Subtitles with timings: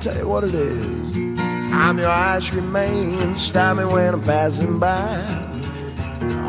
[0.00, 1.16] tell you what it is.
[1.72, 5.50] I'm your ice cream man, stop me when I'm passing by.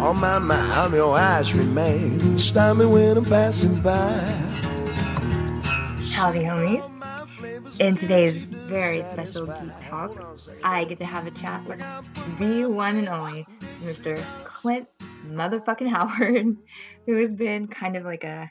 [0.02, 4.20] Oh my, my, I'm your ice cream man, stop me when I'm passing by.
[6.14, 6.92] Howdy, homies.
[7.80, 11.80] In today's very special Geek Talk, I get to have a chat with
[12.40, 13.46] the one and only
[13.84, 14.18] Mr.
[14.46, 14.88] Clint
[15.28, 16.58] motherfucking Howard,
[17.06, 18.50] who has been kind of like a,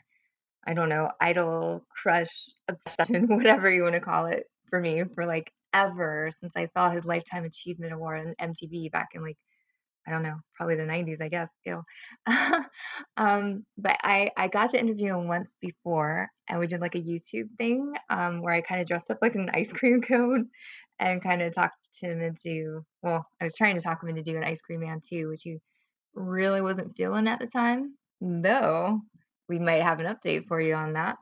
[0.67, 5.25] I don't know, idol crush obsession, whatever you want to call it, for me for
[5.25, 9.37] like ever since I saw his Lifetime Achievement Award on MTV back in like
[10.07, 11.49] I don't know, probably the 90s, I guess.
[11.65, 11.83] Ew.
[13.17, 17.01] um, but I, I got to interview him once before, and we did like a
[17.01, 20.49] YouTube thing um, where I kind of dressed up like an ice cream cone
[20.99, 24.21] and kind of talked to him into, well, I was trying to talk him into
[24.21, 25.57] doing an Ice Cream Man too, which he
[26.13, 29.01] really wasn't feeling at the time, though
[29.49, 31.17] we might have an update for you on that.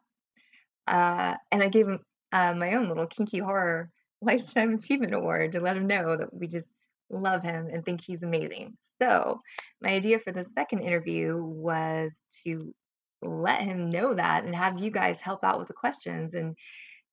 [0.88, 2.00] Uh, and I gave him
[2.34, 3.90] uh, my own little kinky horror
[4.22, 6.68] lifetime achievement award to let him know that we just
[7.10, 8.78] love him and think he's amazing.
[9.02, 9.42] So,
[9.82, 12.74] my idea for the second interview was to
[13.22, 16.56] let him know that and have you guys help out with the questions and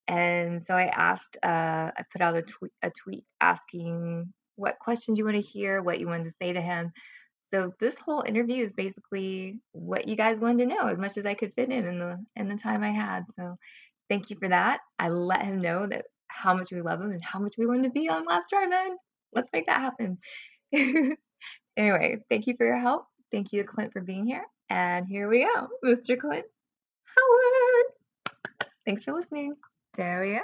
[0.07, 5.17] and so I asked uh, I put out a tweet a tweet asking what questions
[5.17, 6.91] you want to hear, what you wanted to say to him.
[7.47, 11.25] So this whole interview is basically what you guys wanted to know as much as
[11.25, 13.25] I could fit in in the in the time I had.
[13.37, 13.57] So
[14.11, 14.81] thank you for that.
[14.99, 17.83] I let him know that how much we love him and how much we want
[17.83, 18.97] to be on Last Drive-In
[19.33, 20.17] let's make that happen.
[21.77, 23.05] anyway, thank you for your help.
[23.31, 24.43] Thank you Clint for being here.
[24.69, 26.19] And here we go, Mr.
[26.19, 26.45] Clint
[27.05, 28.67] Howard.
[28.85, 29.55] Thanks for listening.
[29.95, 30.41] There we go.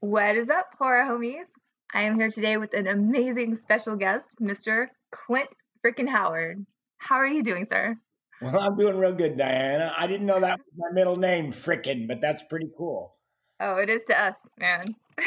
[0.00, 1.46] What is up, horror homies?
[1.92, 4.88] I am here today with an amazing special guest, Mr.
[5.10, 5.48] Clint
[5.84, 6.64] freaking Howard.
[6.98, 7.96] How are you doing, sir?
[8.40, 9.94] Well, I'm doing real good, Diana.
[9.96, 13.14] I didn't know that was my middle name, frickin', but that's pretty cool.
[13.60, 14.94] Oh, it is to us, man.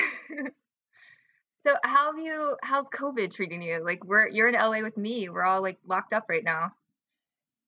[1.66, 3.84] So how have you how's COVID treating you?
[3.84, 5.30] Like we're you're in LA with me.
[5.30, 6.72] We're all like locked up right now.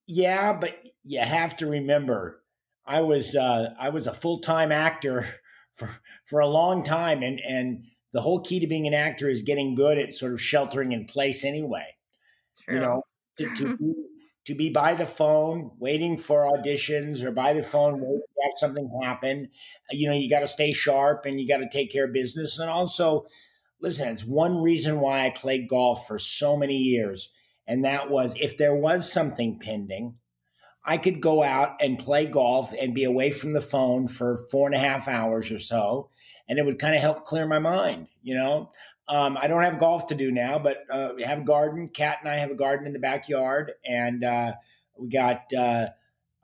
[0.08, 2.42] Yeah, but you have to remember
[2.86, 5.26] I was uh I was a full-time actor
[5.76, 5.90] for
[6.26, 9.76] for a long time and and the whole key to being an actor is getting
[9.76, 11.96] good at sort of sheltering in place anyway.
[12.66, 12.76] True.
[12.76, 13.04] You know,
[13.38, 13.78] to, to
[14.46, 18.54] to be by the phone waiting for auditions or by the phone waiting to have
[18.58, 19.50] something happen.
[19.92, 22.14] Uh, you know, you got to stay sharp and you got to take care of
[22.14, 23.26] business and also
[23.82, 27.30] listen, it's one reason why I played golf for so many years.
[27.68, 30.16] And that was if there was something pending,
[30.86, 34.68] I could go out and play golf and be away from the phone for four
[34.68, 36.10] and a half hours or so.
[36.50, 38.72] And it would kind of help clear my mind, you know?
[39.12, 41.90] Um, I don't have golf to do now, but uh, we have a garden.
[41.90, 43.74] Kat and I have a garden in the backyard.
[43.86, 44.54] And uh,
[44.98, 45.88] we got uh,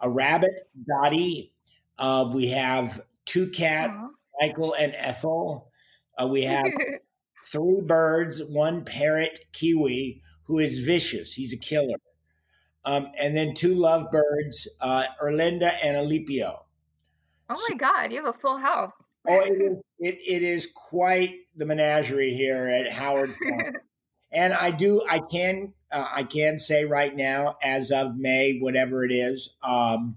[0.01, 1.53] a rabbit, Dottie.
[1.97, 3.94] Uh, we have two cats,
[4.41, 5.72] Michael and Ethel.
[6.22, 6.66] Uh, we have
[7.45, 11.35] three birds, one parrot, kiwi, who is vicious.
[11.35, 11.95] He's a killer.
[12.84, 16.63] Um, and then two lovebirds, uh, Erlinda and Alipio.
[17.49, 18.91] Oh my God, you have a full house.
[19.29, 23.35] oh, it is, it, it is quite the menagerie here at Howard
[24.31, 29.03] and I do, I can, uh, I can say right now, as of May, whatever
[29.03, 30.09] it is, um,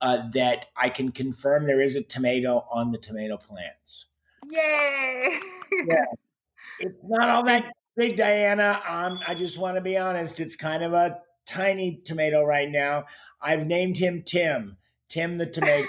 [0.00, 4.06] uh, that I can confirm there is a tomato on the tomato plants.
[4.50, 5.40] Yay!
[5.86, 6.04] yeah,
[6.80, 8.80] it's not all that big, Diana.
[8.88, 10.40] Um, I just want to be honest.
[10.40, 13.04] It's kind of a tiny tomato right now.
[13.40, 14.76] I've named him Tim,
[15.08, 15.86] Tim the tomato,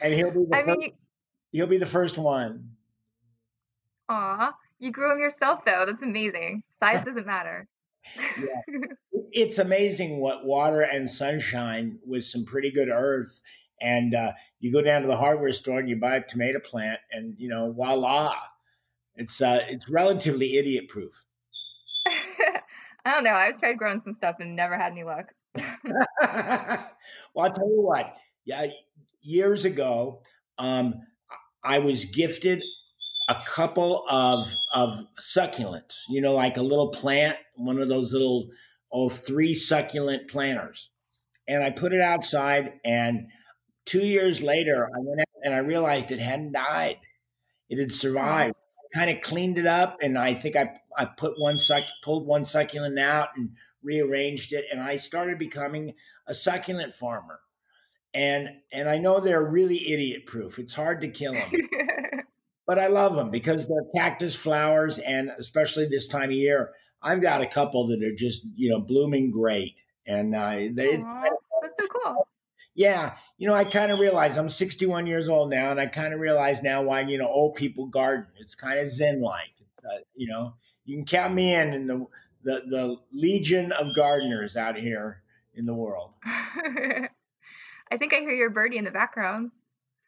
[0.00, 0.92] and he'll be the I first, mean,
[1.52, 2.70] he'll be the first one.
[4.10, 5.84] Aw, you grew them yourself though.
[5.86, 6.62] That's amazing.
[6.78, 7.68] Size doesn't matter.
[8.38, 8.88] Yeah.
[9.32, 13.40] It's amazing what water and sunshine with some pretty good earth.
[13.80, 16.98] And uh, you go down to the hardware store and you buy a tomato plant,
[17.12, 18.34] and you know, voila,
[19.14, 21.24] it's uh, it's relatively idiot proof.
[22.06, 23.34] I don't know.
[23.34, 25.32] I've tried growing some stuff and never had any luck.
[25.54, 26.88] well,
[27.38, 28.16] I'll tell you what.
[28.44, 28.66] Yeah,
[29.22, 30.22] years ago,
[30.58, 30.94] um,
[31.62, 32.64] I was gifted
[33.30, 36.02] a couple of of succulents.
[36.08, 38.48] You know, like a little plant, one of those little
[38.92, 40.90] oh three succulent planters,
[41.48, 42.72] and I put it outside.
[42.84, 43.28] And
[43.86, 46.96] two years later, I went out and I realized it hadn't died;
[47.70, 48.54] it had survived.
[48.92, 52.42] Kind of cleaned it up, and I think I I put one suck pulled one
[52.42, 53.50] succulent out and
[53.84, 55.94] rearranged it, and I started becoming
[56.26, 57.38] a succulent farmer.
[58.12, 60.58] And and I know they're really idiot proof.
[60.58, 61.52] It's hard to kill them
[62.70, 66.70] but I love them because they're cactus flowers, and especially this time of year,
[67.02, 70.98] I've got a couple that are just you know blooming great, and uh, they.
[70.98, 71.22] Aw,
[71.62, 72.28] that's so cool.
[72.76, 76.14] Yeah, you know, I kind of realize I'm 61 years old now, and I kind
[76.14, 78.28] of realize now why you know old people garden.
[78.38, 79.50] It's kind of zen like.
[79.84, 82.06] Uh, you know, you can count me in in the
[82.44, 85.24] the the legion of gardeners out here
[85.54, 86.12] in the world.
[86.24, 87.08] I
[87.98, 89.50] think I hear your birdie in the background.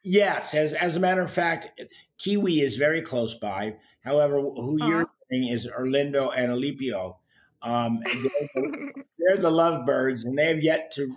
[0.02, 1.80] Yes, as as a matter of fact,
[2.18, 3.76] Kiwi is very close by.
[4.02, 4.88] However, who uh-huh.
[4.88, 7.16] you're saying is Orlando and Alipio.
[7.62, 11.14] Um, they're, they're, the lovebirds, and they have yet to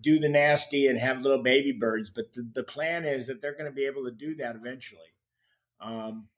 [0.00, 2.10] do the nasty and have little baby birds.
[2.10, 5.00] But the, the plan is that they're going to be able to do that eventually.
[5.80, 6.28] Um,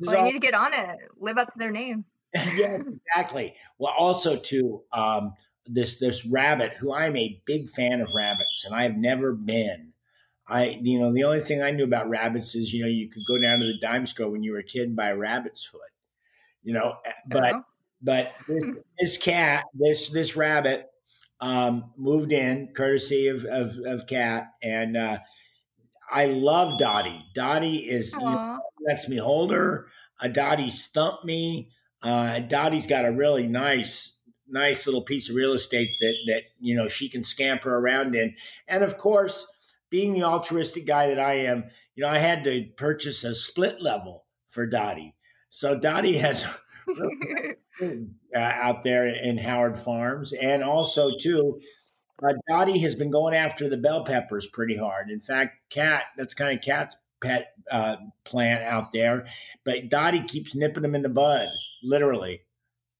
[0.00, 0.98] well, all, need to get on it.
[1.18, 2.04] Live up to their name.
[2.34, 2.78] yeah,
[3.14, 3.54] exactly.
[3.78, 5.34] Well, also to um,
[5.66, 9.91] this this rabbit, who I'm a big fan of rabbits, and I've never been.
[10.52, 13.22] I, you know, the only thing I knew about rabbits is, you know, you could
[13.26, 15.64] go down to the dime store when you were a kid and buy a rabbit's
[15.64, 15.80] foot,
[16.62, 17.54] you know, eh, but,
[18.02, 18.64] but this,
[18.98, 20.90] this cat, this, this rabbit,
[21.40, 24.48] um, moved in courtesy of, of, of cat.
[24.62, 25.18] And, uh,
[26.10, 27.24] I love Dottie.
[27.34, 29.86] Dottie is, you know, lets me hold her.
[30.20, 31.70] Uh, Dottie stumped me.
[32.02, 36.74] Uh, Dottie's got a really nice, nice little piece of real estate that that you
[36.74, 38.34] know she can scamper around in.
[38.68, 39.46] And of course,
[39.92, 43.82] being the altruistic guy that I am, you know, I had to purchase a split
[43.82, 45.14] level for Dottie.
[45.50, 46.46] So Dottie has
[47.80, 47.94] uh,
[48.34, 51.60] out there in Howard Farms, and also too.
[52.22, 55.10] Uh, Dottie has been going after the bell peppers pretty hard.
[55.10, 59.26] In fact, Kat, that's kind of Kat's pet uh, plant out there,
[59.64, 61.48] but Dottie keeps nipping them in the bud,
[61.82, 62.42] literally.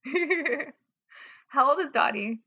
[1.49, 2.41] How old is Dottie?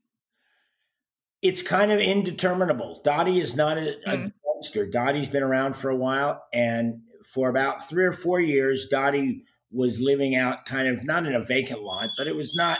[1.46, 3.00] It's kind of indeterminable.
[3.04, 4.26] Dottie is not a, mm.
[4.26, 4.86] a youngster.
[4.86, 10.00] Dottie's been around for a while, and for about three or four years, Dottie was
[10.00, 12.78] living out kind of not in a vacant lot, but it was not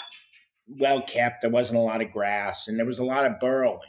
[0.67, 1.43] well kept.
[1.43, 3.81] There wasn't a lot of grass, and there was a lot of burrowing.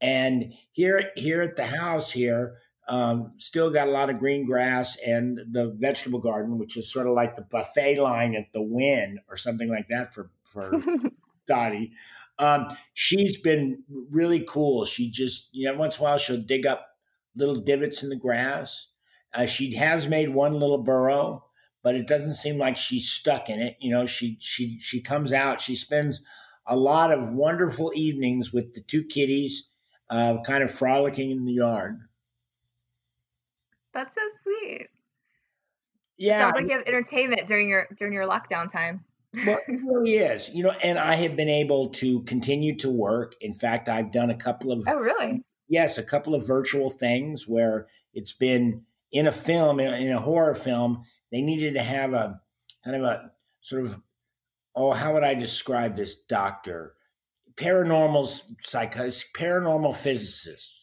[0.00, 2.58] And here, here at the house here,
[2.88, 7.06] um, still got a lot of green grass and the vegetable garden, which is sort
[7.06, 10.72] of like the buffet line at the Wynn or something like that for for
[11.46, 11.92] Dottie.
[12.38, 14.84] Um, she's been really cool.
[14.84, 16.86] She just you know once in a while she'll dig up
[17.34, 18.88] little divots in the grass.
[19.34, 21.44] Uh, she has made one little burrow,
[21.82, 23.76] but it doesn't seem like she's stuck in it.
[23.80, 25.60] You know, she she she comes out.
[25.60, 26.22] She spends
[26.66, 29.68] a lot of wonderful evenings with the two kitties,
[30.10, 32.00] uh, kind of frolicking in the yard.
[33.92, 34.88] That's so sweet.
[36.18, 36.40] Yeah.
[36.40, 39.04] Sounds like you have entertainment during your during your lockdown time.
[39.46, 40.50] Well, it really is.
[40.50, 43.34] You know, and I have been able to continue to work.
[43.40, 45.42] In fact, I've done a couple of Oh, really?
[45.68, 50.12] Yes, a couple of virtual things where it's been in a film, in a, in
[50.12, 52.40] a horror film, they needed to have a
[52.84, 54.00] kind of a sort of
[54.74, 56.94] oh, how would I describe this doctor?
[57.56, 60.76] Paranormal psychos, paranormal physicist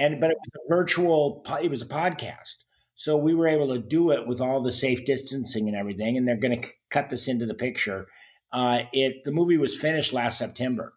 [0.00, 2.64] and but it was a virtual it was a podcast
[3.00, 6.28] so we were able to do it with all the safe distancing and everything and
[6.28, 8.06] they're going to c- cut this into the picture
[8.52, 10.92] uh, it the movie was finished last september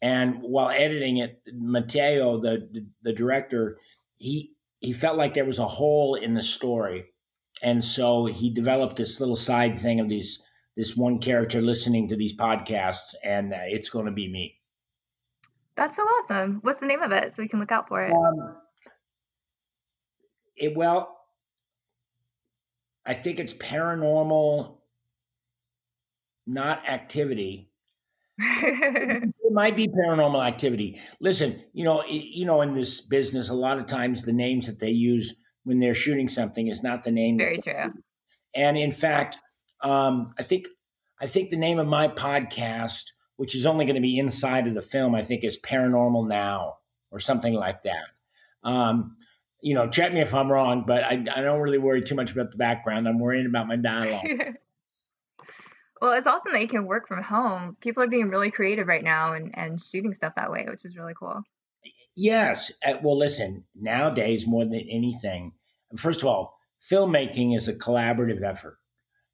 [0.00, 3.76] and while editing it mateo the, the, the director
[4.16, 7.06] he he felt like there was a hole in the story
[7.62, 10.40] and so he developed this little side thing of these
[10.76, 14.60] this one character listening to these podcasts and uh, it's going to be me
[15.76, 16.60] that's so awesome.
[16.62, 18.12] What's the name of it so we can look out for it?
[18.12, 18.56] Um,
[20.56, 21.13] it well,
[23.06, 24.76] I think it's paranormal,
[26.46, 27.70] not activity.
[28.38, 31.00] it might be paranormal activity.
[31.20, 34.80] Listen, you know, you know, in this business, a lot of times the names that
[34.80, 35.34] they use
[35.64, 37.38] when they're shooting something is not the name.
[37.38, 37.92] Very true.
[38.54, 39.38] And in fact,
[39.82, 40.66] um, I think
[41.20, 43.04] I think the name of my podcast
[43.36, 46.76] which is only going to be inside of the film, I think is Paranormal Now
[47.10, 48.04] or something like that.
[48.62, 49.16] Um,
[49.64, 52.32] you know, check me if I'm wrong, but I, I don't really worry too much
[52.32, 53.08] about the background.
[53.08, 54.26] I'm worrying about my dialogue.
[56.02, 57.78] well, it's awesome that you can work from home.
[57.80, 60.98] People are being really creative right now and, and shooting stuff that way, which is
[60.98, 61.40] really cool.
[62.14, 62.72] Yes.
[62.86, 65.52] Uh, well, listen, nowadays, more than anything,
[65.96, 68.76] first of all, filmmaking is a collaborative effort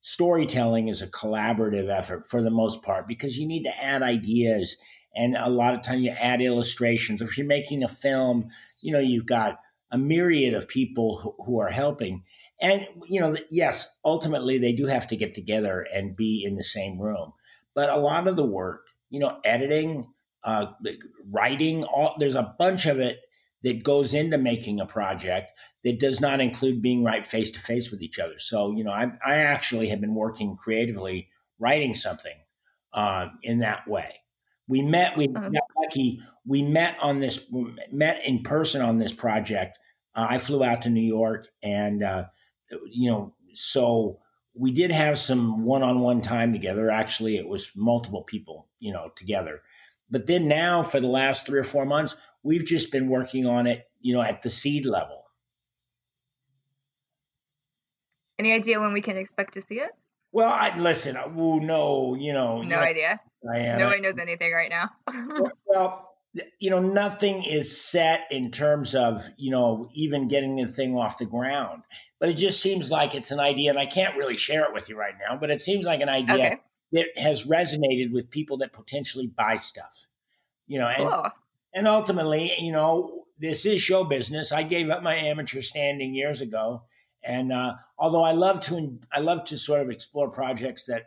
[0.02, 4.78] storytelling is a collaborative effort for the most part because you need to add ideas
[5.14, 8.48] and a lot of time you add illustrations if you're making a film
[8.80, 9.58] you know you've got
[9.90, 12.24] a myriad of people who, who are helping.
[12.62, 16.62] And you know yes ultimately they do have to get together and be in the
[16.62, 17.32] same room.
[17.74, 20.12] But a lot of the work you know editing
[20.44, 20.66] uh,
[21.30, 23.20] writing all there's a bunch of it
[23.62, 25.48] that goes into making a project
[25.84, 28.38] that does not include being right face to face with each other.
[28.38, 31.28] So, you know, I, I actually have been working creatively,
[31.58, 32.36] writing something
[32.92, 34.19] uh, in that way,
[34.70, 35.16] We met.
[35.16, 35.48] We Uh-huh.
[35.48, 36.22] got lucky.
[36.46, 37.44] We met on this.
[37.90, 39.78] Met in person on this project.
[40.14, 42.24] Uh, I flew out to New York, and uh,
[42.86, 44.20] you know, so
[44.58, 46.88] we did have some one-on-one time together.
[46.90, 49.60] Actually, it was multiple people, you know, together.
[50.08, 53.66] But then now, for the last three or four months, we've just been working on
[53.66, 55.24] it, you know, at the seed level.
[58.38, 59.90] Any idea when we can expect to see it?
[60.32, 61.16] Well, I listen.
[61.16, 63.20] Oh no, you know, No you know, idea.
[63.44, 64.90] Diana, Nobody knows anything right now.
[65.66, 66.08] Well,
[66.60, 71.18] you know, nothing is set in terms of, you know, even getting the thing off
[71.18, 71.82] the ground.
[72.20, 74.88] But it just seems like it's an idea, and I can't really share it with
[74.88, 76.60] you right now, but it seems like an idea okay.
[76.92, 80.06] that has resonated with people that potentially buy stuff.
[80.66, 81.26] You know, and, Cool.
[81.74, 84.52] and ultimately, you know, this is show business.
[84.52, 86.82] I gave up my amateur standing years ago.
[87.24, 91.06] And uh, although I love to, I love to sort of explore projects that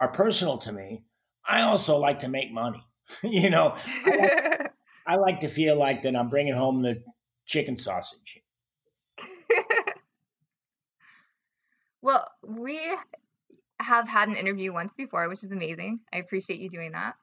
[0.00, 1.04] are personal to me,
[1.50, 2.84] I also like to make money.
[3.22, 3.74] you know,
[5.06, 7.02] I like to feel like that I'm bringing home the
[7.44, 8.38] chicken sausage.
[12.02, 12.80] well, we
[13.80, 16.00] have had an interview once before, which is amazing.
[16.12, 17.14] I appreciate you doing that.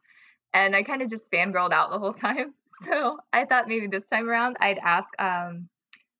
[0.53, 2.53] And I kind of just fangirled out the whole time.
[2.85, 5.69] So I thought maybe this time around I'd ask um,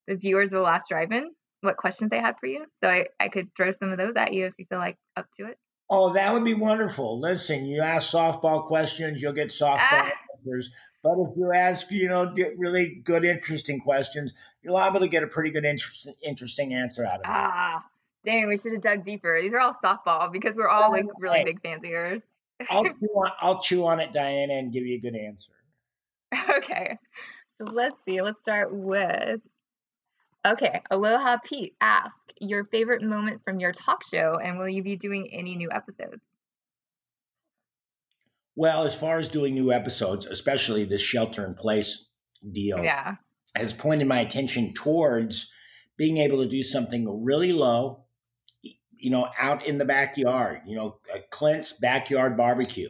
[0.08, 2.66] the viewers of the last drive-in what questions they had for you.
[2.80, 5.28] So I, I could throw some of those at you if you feel like up
[5.38, 5.58] to it.
[5.89, 7.20] Oh, that would be wonderful.
[7.20, 10.12] Listen, you ask softball questions, you'll get softball Ah.
[10.38, 10.72] answers.
[11.03, 15.24] But if you ask, you know, get really good, interesting questions, you're liable to get
[15.24, 17.27] a pretty good, interest, interesting answer out of it.
[17.27, 17.86] Ah,
[18.25, 19.39] dang, we should have dug deeper.
[19.41, 22.22] These are all softball because we're all like really big fans of yours.
[22.70, 25.51] I'll, chew on, I'll chew on it, Diana, and give you a good answer.
[26.50, 26.98] Okay,
[27.58, 28.22] so let's see.
[28.22, 29.39] Let's start with.
[30.48, 34.96] Okay, Aloha Pete ask your favorite moment from your talk show, and will you be
[34.96, 36.24] doing any new episodes?
[38.56, 42.06] Well, as far as doing new episodes, especially this shelter in place
[42.51, 43.18] deal, Yeah.
[43.56, 45.51] has pointed my attention towards
[45.98, 48.06] being able to do something really low,
[48.63, 52.89] you know, out in the backyard, you know, a Clint's backyard barbecue,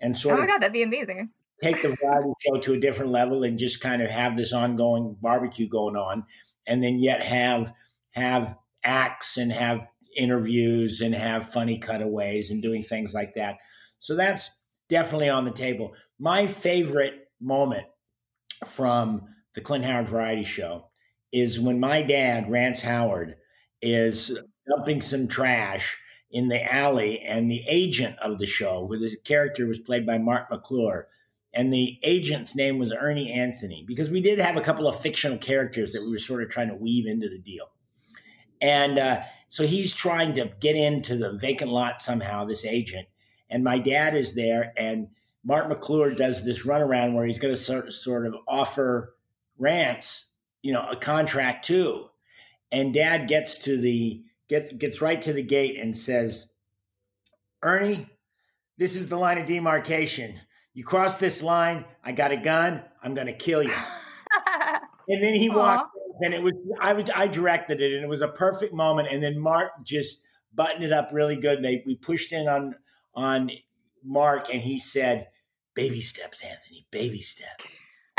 [0.00, 1.32] and sort Oh my of god, that'd be amazing.
[1.62, 5.16] take the variety show to a different level and just kind of have this ongoing
[5.20, 6.26] barbecue going on,
[6.66, 7.72] and then yet have
[8.12, 13.56] have acts and have interviews and have funny cutaways and doing things like that.
[13.98, 14.50] So that's
[14.88, 15.94] definitely on the table.
[16.18, 17.86] My favorite moment
[18.66, 19.22] from
[19.54, 20.86] the Clint Howard Variety Show
[21.32, 23.36] is when my dad, Rance Howard,
[23.82, 25.98] is dumping some trash
[26.30, 30.18] in the alley, and the agent of the show, who this character was played by
[30.18, 31.06] Marc McClure,
[31.54, 35.38] and the agent's name was Ernie Anthony, because we did have a couple of fictional
[35.38, 37.70] characters that we were sort of trying to weave into the deal.
[38.60, 43.08] And uh, so he's trying to get into the vacant lot somehow, this agent.
[43.50, 45.08] And my dad is there, and
[45.44, 49.14] Marc McClure does this runaround where he's going to sort, sort of offer
[49.58, 50.26] Rance,
[50.62, 52.06] you know, a contract too.
[52.72, 56.48] And dad gets to the get gets right to the gate and says,
[57.62, 58.08] Ernie,
[58.78, 60.40] this is the line of demarcation.
[60.74, 63.74] You cross this line, I got a gun, I'm gonna kill you.
[65.06, 65.54] And then he Aw.
[65.54, 65.90] walked,
[66.22, 69.08] and it was I was I directed it, and it was a perfect moment.
[69.10, 70.22] And then Marc just
[70.54, 71.56] buttoned it up really good.
[71.56, 72.74] And they we pushed in on
[73.14, 73.50] on
[74.02, 75.28] Marc, and he said,
[75.74, 77.64] "Baby steps, Anthony, baby steps."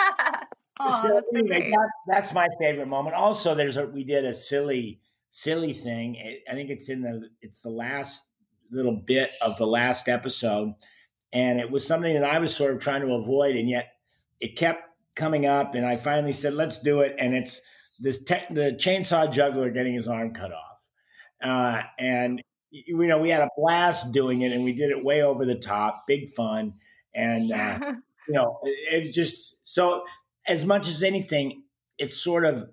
[0.80, 3.16] Aw, So that's anyway, that- that's my favorite moment.
[3.16, 5.00] Also, there's a we did a silly
[5.32, 6.18] silly thing.
[6.48, 8.30] I think it's in the it's the last
[8.70, 10.76] little bit of the last episode,
[11.34, 13.94] and it was something that I was sort of trying to avoid, and yet
[14.40, 14.84] it kept
[15.16, 17.62] coming up, and I finally said, "Let's do it." And it's
[18.00, 20.80] this te- the chainsaw juggler getting his arm cut off,
[21.42, 25.24] uh, and you know we had a blast doing it, and we did it way
[25.24, 26.74] over the top, big fun,
[27.14, 27.52] and.
[27.52, 27.80] Uh,
[28.28, 30.06] you know, it, it just so
[30.48, 31.64] as much as anything,
[31.98, 32.70] it's sort of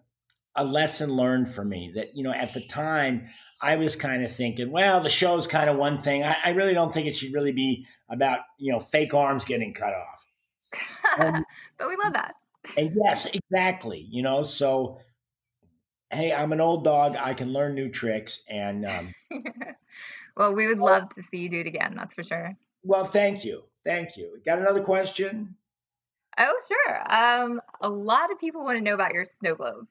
[0.54, 3.28] a lesson learned for me that you know at the time
[3.62, 6.24] I was kind of thinking, well, the show's kind of one thing.
[6.24, 9.72] I, I really don't think it should really be about you know fake arms getting
[9.72, 10.26] cut off.
[11.18, 11.44] Um,
[11.78, 12.34] but we love that.
[12.76, 14.06] And yes, exactly.
[14.10, 14.98] You know, so
[16.10, 17.16] hey, I'm an old dog.
[17.18, 19.14] I can learn new tricks, and um,
[20.36, 21.94] well, we would love to see you do it again.
[21.96, 22.56] That's for sure.
[22.82, 24.40] well, thank you, thank you.
[24.44, 25.56] Got another question?
[26.38, 27.12] Oh, sure.
[27.14, 29.88] Um, a lot of people want to know about your snow globes.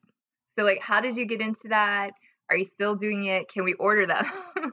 [0.58, 2.12] So, like, how did you get into that?
[2.52, 3.48] Are you still doing it?
[3.50, 4.26] Can we order them?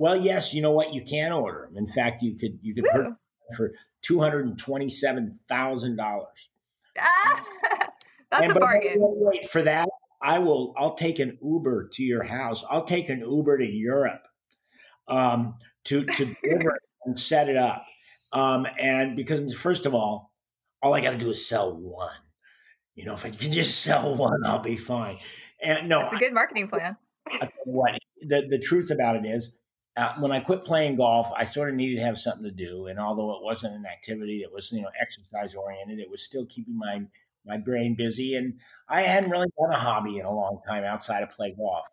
[0.00, 0.54] Well, yes.
[0.54, 0.94] You know what?
[0.94, 1.76] You can order them.
[1.76, 3.16] In fact, you could you could purchase them
[3.56, 6.50] for two hundred and twenty seven thousand dollars.
[7.00, 7.44] Ah,
[8.30, 8.94] that's And a bargain.
[8.98, 9.88] wait, for that,
[10.22, 10.72] I will.
[10.76, 12.62] I'll take an Uber to your house.
[12.70, 14.22] I'll take an Uber to Europe
[15.08, 15.56] um,
[15.86, 17.84] to to deliver it and set it up.
[18.32, 20.32] Um, and because first of all,
[20.80, 22.14] all I got to do is sell one.
[22.98, 25.18] You know, if I can just sell one, I'll be fine.
[25.62, 26.96] And no, That's a good marketing plan.
[27.64, 29.56] What the the truth about it is,
[29.96, 32.86] uh, when I quit playing golf, I sort of needed to have something to do.
[32.86, 36.46] And although it wasn't an activity that was you know exercise oriented, it was still
[36.46, 37.02] keeping my
[37.46, 38.34] my brain busy.
[38.34, 38.54] And
[38.88, 41.86] I hadn't really done a hobby in a long time outside of play golf.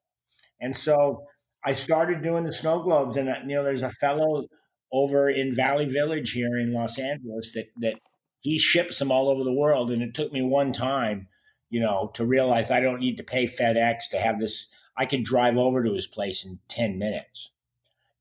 [0.59, 1.25] And so
[1.63, 3.17] I started doing the snow globes.
[3.17, 4.45] And uh, you know, there's a fellow
[4.91, 7.99] over in Valley Village here in Los Angeles that that
[8.45, 9.91] he ships them all over the world.
[9.91, 11.27] And it took me one time,
[11.69, 14.67] you know, to realize I don't need to pay FedEx to have this.
[14.95, 17.51] I can drive over to his place in 10 minutes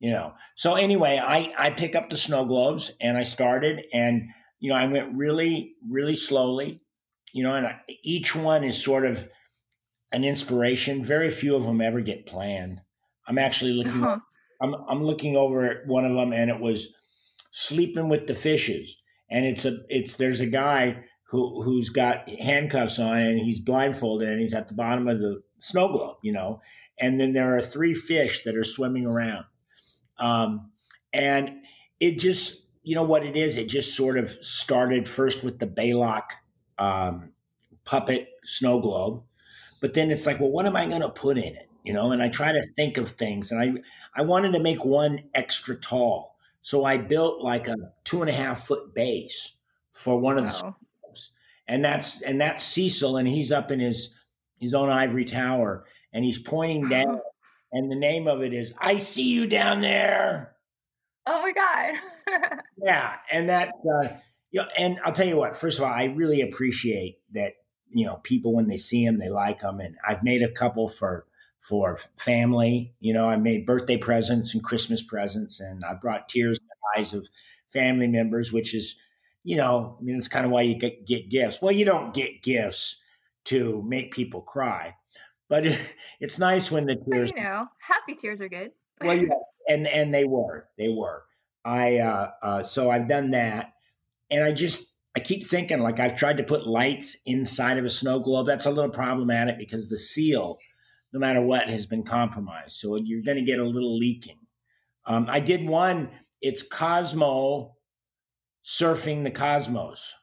[0.05, 0.35] you know.
[0.55, 4.29] So anyway, I I pick up the snow globes and I started, and
[4.61, 6.83] you know I went really really slowly,
[7.33, 9.27] you know, and I, each one is sort of
[10.13, 11.03] an inspiration.
[11.03, 12.83] Very few of them ever get planned.
[13.27, 14.05] I'm actually looking.
[14.05, 14.19] Uh-huh.
[14.61, 16.89] I'm I'm looking over at one of them, and it was
[17.51, 18.99] sleeping with the fishes,
[19.35, 24.29] and it's a it's there's a guy who who's got handcuffs on and he's blindfolded
[24.29, 26.61] and he's at the bottom of the snow globe, you know,
[26.99, 29.45] and then there are three fish that are swimming around
[30.19, 30.71] um,
[31.13, 31.59] and
[32.01, 33.57] it just, you know what it is?
[33.57, 36.23] It just sort of started first with the Balok
[36.79, 37.33] um,
[37.85, 39.23] puppet snow globe.
[39.81, 41.69] But then it's like, well, what am I going to put in it?
[41.83, 43.75] You know, and I try to think of things, and I
[44.19, 46.34] I wanted to make one extra tall,
[46.65, 49.53] so I built like a two and a half foot base
[49.93, 50.77] for one of wow.
[51.13, 51.21] the,
[51.69, 54.15] and that's and that's Cecil, and he's up in his
[54.59, 57.21] his own ivory tower, and he's pointing down
[57.71, 60.57] and the name of it is "I See You Down There."
[61.27, 62.61] Oh my god!
[62.83, 64.09] yeah, and that uh,
[64.51, 65.59] you know, and I'll tell you what.
[65.59, 67.53] First of all, I really appreciate that
[67.91, 70.89] you know people when they see him they like him, and I've made a couple
[70.89, 71.27] for
[71.69, 72.93] for family.
[73.01, 77.01] You know, I made birthday presents and Christmas presents, and I brought tears in the
[77.01, 77.29] eyes of
[77.73, 78.97] family members, which is,
[79.43, 81.61] you know, I mean, it's kind of why you get, get gifts.
[81.61, 82.97] Well, you don't get gifts
[83.45, 84.95] to make people cry
[85.49, 85.81] but it,
[86.21, 87.33] it's nice when the tears.
[87.35, 88.73] you know, happy tears are good.
[89.01, 89.29] well, yeah,
[89.69, 91.25] and and they were, they were.
[91.65, 93.73] I uh, uh, so I've done that,
[94.31, 97.91] and I just I keep thinking like I've tried to put lights inside of a
[97.91, 98.47] snow globe.
[98.47, 100.59] That's a little problematic because the seal,
[101.15, 102.73] no matter what, has been compromised.
[102.73, 104.39] So you're going to get a little leaking.
[105.07, 106.11] Um, I did one.
[106.43, 107.77] It's Cosmo
[108.63, 110.15] surfing the cosmos,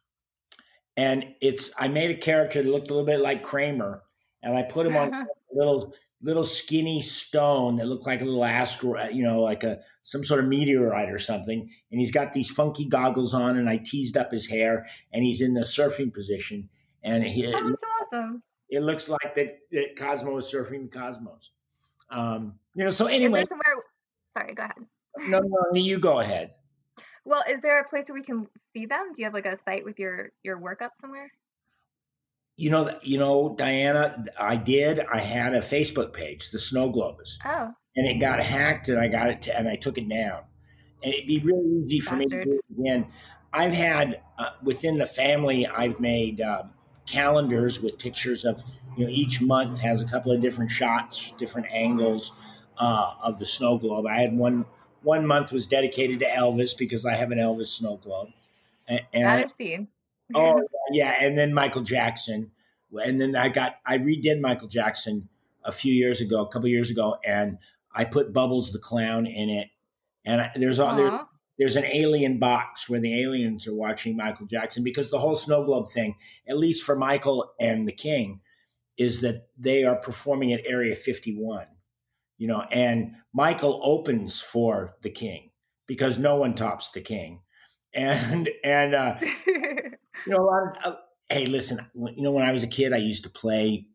[0.96, 4.04] and it's I made a character that looked a little bit like Kramer
[4.44, 8.46] and I put him on a little little skinny stone that looked like a little
[8.46, 11.70] asteroid, you know, like a some sort of meteorite or something.
[11.92, 15.42] And he's got these funky goggles on, and I teased up his hair, and he's
[15.42, 16.70] in the surfing position,
[17.04, 17.44] and he.
[17.44, 17.58] That's
[18.12, 18.44] awesome.
[18.72, 21.52] It looks like that, that Cosmo is surfing the cosmos.
[22.10, 23.46] Um, you know, so anyway.
[23.46, 23.84] Somewhere,
[24.36, 24.88] sorry, go ahead.
[25.28, 26.54] No, no, you go ahead.
[27.26, 29.12] Well, is there a place where we can see them?
[29.14, 31.30] Do you have like a site with your your work up somewhere?
[32.56, 35.02] You know, you know, Diana, I did.
[35.12, 37.38] I had a Facebook page, the Snow Globers.
[37.46, 37.72] Oh.
[37.96, 40.44] And it got hacked, and I got it, to, and I took it down.
[41.04, 42.32] And it'd be really easy for Bastard.
[42.32, 43.08] me to do it again.
[43.52, 46.64] I've had uh, within the family, I've made uh,
[47.06, 48.64] calendars with pictures of
[48.98, 52.34] you know each month has a couple of different shots, different angles
[52.78, 54.06] uh, of the snow globe.
[54.06, 54.66] I had one
[55.04, 58.30] one month was dedicated to Elvis because I have an Elvis snow globe.
[58.88, 59.88] And, and that I've seen.
[60.34, 60.62] Oh
[60.92, 62.52] yeah, and then Michael Jackson,
[62.92, 65.30] and then I got I redid Michael Jackson
[65.64, 67.58] a few years ago, a couple years ago, and
[67.94, 69.70] I put Bubbles the clown in it,
[70.26, 71.22] and I, there's all there,
[71.62, 75.64] there's an alien box where the aliens are watching Michael Jackson because the whole snow
[75.64, 76.16] globe thing,
[76.48, 78.42] at least for Michael and the King,
[78.98, 81.68] is that they are performing at Area 51,
[82.40, 85.52] you know, and Michael opens for the King
[85.86, 87.42] because no one tops the King,
[87.94, 89.94] and and uh, you
[90.26, 90.98] know, a lot of, uh,
[91.30, 93.86] hey, listen, you know, when I was a kid, I used to play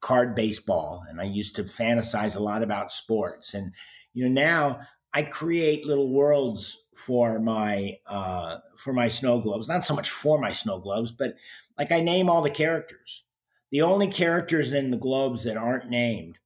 [0.00, 3.52] card baseball and I used to fantasize a lot about sports.
[3.52, 3.74] And,
[4.14, 4.80] you know, now
[5.12, 10.38] I create little worlds for my, uh, for my snow globes, not so much for
[10.38, 11.34] my snow globes, but
[11.78, 13.24] like I name all the characters.
[13.70, 16.38] The only characters in the globes that aren't named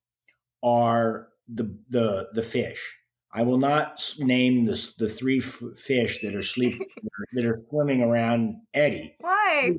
[0.62, 2.98] are the, the, the fish.
[3.34, 6.86] I will not name the the three f- fish that are sleeping
[7.32, 9.16] that are swimming around Eddie.
[9.18, 9.76] Why?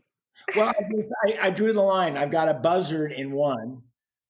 [0.56, 0.74] Well,
[1.26, 2.18] I, I, drew the line.
[2.18, 3.82] I've got a buzzard in one,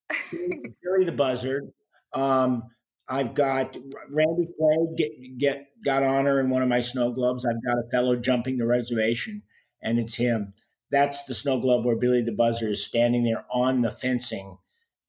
[0.32, 1.74] Billy the buzzard.
[2.14, 2.64] Um,
[3.08, 3.78] I've got
[4.10, 7.46] Randy Clay get, get got honor in one of my snow globes.
[7.46, 9.44] I've got a fellow jumping the reservation,
[9.82, 10.54] and it's him.
[10.92, 14.58] That's the snow globe where Billy the Buzzer is standing there on the fencing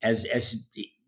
[0.02, 0.56] as as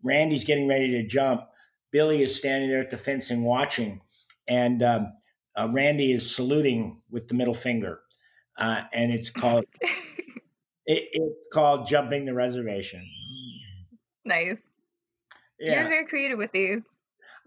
[0.03, 1.48] Randy's getting ready to jump
[1.90, 4.03] Billy is standing there at the fencing watching,
[4.46, 5.12] and um,
[5.57, 8.01] uh, Randy is saluting with the middle finger,
[8.59, 13.07] uh, and it's called it, it's called jumping the reservation.
[14.24, 14.59] Nice.
[15.59, 15.81] Yeah.
[15.81, 16.81] You're very creative with these.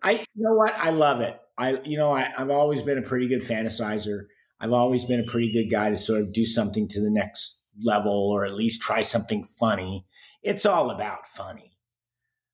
[0.04, 1.40] I you know what I love it.
[1.58, 4.26] I you know I, I've always been a pretty good fantasizer.
[4.60, 7.60] I've always been a pretty good guy to sort of do something to the next
[7.84, 10.06] level or at least try something funny.
[10.44, 11.78] It's all about funny.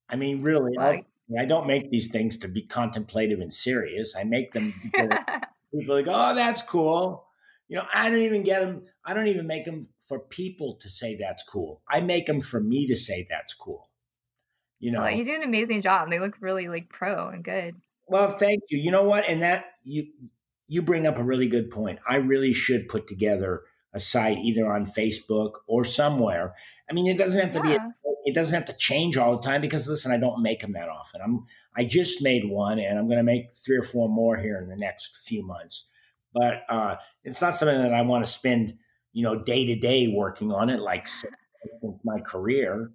[0.10, 1.06] I mean, really, right.
[1.38, 4.16] I, I don't make these things to be contemplative and serious.
[4.16, 7.26] I make them people like, oh, that's cool.
[7.68, 8.84] You know, I don't even get them.
[9.06, 11.82] I don't even make them for people to say that's cool.
[11.90, 13.87] I make them for me to say that's cool.
[14.80, 16.10] You know, well, you do an amazing job.
[16.10, 17.76] They look really like pro and good.
[18.08, 18.78] Well, thank you.
[18.78, 19.28] You know what?
[19.28, 20.06] And that you
[20.68, 22.00] you bring up a really good point.
[22.08, 23.64] I really should put together
[23.94, 26.54] a site either on Facebook or somewhere.
[26.90, 27.78] I mean, it doesn't have to yeah.
[27.78, 30.74] be it doesn't have to change all the time because listen, I don't make them
[30.74, 31.22] that often.
[31.22, 31.46] I'm
[31.78, 34.68] I just made one and I'm going to make three or four more here in
[34.68, 35.86] the next few months.
[36.34, 38.74] But uh, it's not something that I want to spend,
[39.14, 41.08] you know, day to day working on it like
[42.04, 42.92] my career,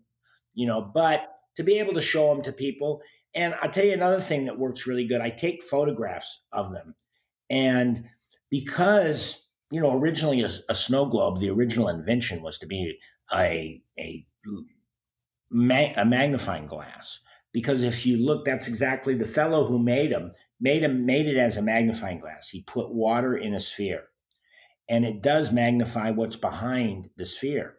[0.53, 3.03] you know, but to be able to show them to people.
[3.35, 5.21] And I'll tell you another thing that works really good.
[5.21, 6.95] I take photographs of them.
[7.51, 8.07] And
[8.51, 12.99] because, you know, originally a, a snow globe, the original invention was to be
[13.33, 14.25] a, a,
[15.97, 17.21] a magnifying glass.
[17.53, 21.37] Because if you look, that's exactly the fellow who made them, made him, made it
[21.37, 22.49] as a magnifying glass.
[22.49, 24.05] He put water in a sphere
[24.89, 27.77] and it does magnify what's behind the sphere.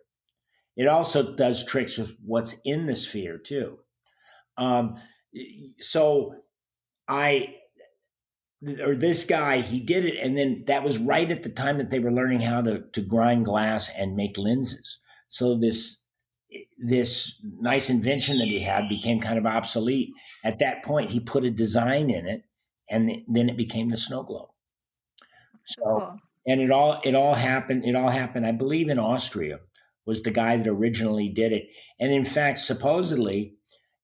[0.76, 3.80] It also does tricks with what's in the sphere too.
[4.58, 4.98] Um,
[5.80, 6.36] so
[7.08, 7.56] I
[8.82, 11.90] or this guy he did it and then that was right at the time that
[11.90, 15.98] they were learning how to, to grind glass and make lenses so this
[16.78, 20.10] this nice invention that he had became kind of obsolete
[20.46, 22.44] at that point he put a design in it
[22.90, 24.50] and then it became the snow globe
[25.66, 26.20] so cool.
[26.48, 29.60] and it all it all happened it all happened i believe in austria
[30.06, 31.68] was the guy that originally did it.
[32.00, 33.56] And in fact, supposedly,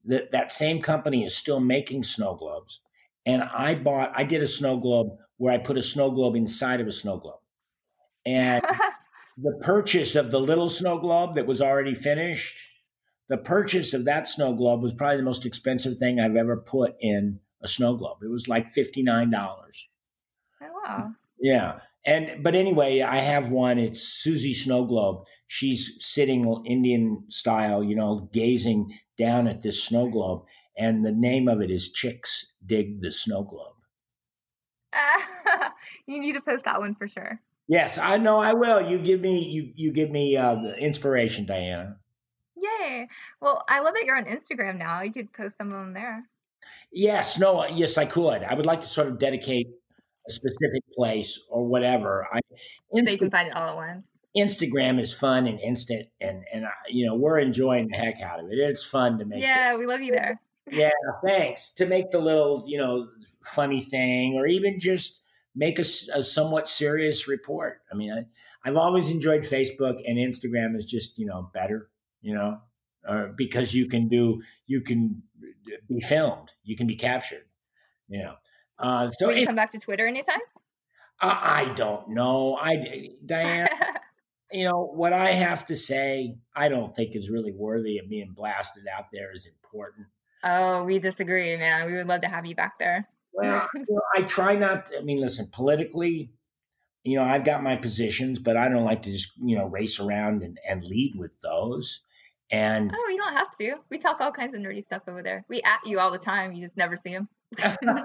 [0.06, 2.82] that that same company is still making snow globes.
[3.26, 6.82] And I bought, I did a snow globe where I put a snow globe inside
[6.82, 7.40] of a snow globe.
[8.26, 8.64] And
[9.38, 12.58] the purchase of the little snow globe that was already finished,
[13.28, 16.96] the purchase of that snow globe was probably the most expensive thing I've ever put
[17.02, 18.20] in a snow globe.
[18.24, 19.32] It was like $59.
[20.62, 21.12] Oh, wow.
[21.40, 21.80] Yeah.
[22.06, 23.78] And but anyway, I have one.
[23.78, 25.26] It's Susie Snow Globe.
[25.48, 30.44] She's sitting Indian style, you know, gazing down at this snow globe,
[30.78, 33.76] and the name of it is Chicks Dig the Snow Globe.
[34.94, 35.70] Uh,
[36.08, 37.42] you need to post that one for sure.
[37.68, 38.82] Yes, I know I will.
[38.82, 41.98] You give me you you give me uh, inspiration, Diana.
[42.56, 43.08] Yay!
[43.42, 45.02] Well, I love that you're on Instagram now.
[45.02, 46.24] You could post some of them there.
[46.92, 48.44] Yes, no, yes, I could.
[48.44, 49.68] I would like to sort of dedicate
[50.30, 52.28] specific place or whatever.
[52.32, 52.40] I
[52.96, 54.06] Insta- so you can find it all at once.
[54.38, 58.40] Instagram is fun and instant, and and uh, you know we're enjoying the heck out
[58.40, 58.58] of it.
[58.58, 59.42] It's fun to make.
[59.42, 59.80] Yeah, it.
[59.80, 60.40] we love you there.
[60.72, 60.92] yeah,
[61.26, 63.08] thanks to make the little you know
[63.44, 65.22] funny thing, or even just
[65.56, 67.82] make a, a somewhat serious report.
[67.92, 68.26] I mean, I,
[68.64, 71.90] I've always enjoyed Facebook, and Instagram is just you know better.
[72.22, 72.62] You know,
[73.08, 75.24] or because you can do you can
[75.88, 77.46] be filmed, you can be captured.
[78.08, 78.36] You know,
[78.80, 80.40] uh, so Will you it, come back to Twitter anytime?
[81.22, 82.56] I, I don't know.
[82.56, 83.68] I Diane,
[84.52, 86.38] you know what I have to say.
[86.56, 90.08] I don't think is really worthy of being blasted out there is important.
[90.44, 91.88] Oh, we disagree, man.
[91.88, 93.08] We would love to have you back there.
[93.34, 94.90] Well, you know, I try not.
[94.98, 96.32] I mean, listen, politically,
[97.04, 100.00] you know, I've got my positions, but I don't like to just you know race
[100.00, 102.02] around and, and lead with those.
[102.52, 103.76] And oh, you don't have to.
[103.90, 105.46] We talk all kinds of nerdy stuff over there.
[105.50, 106.54] We at you all the time.
[106.54, 107.28] You just never see them.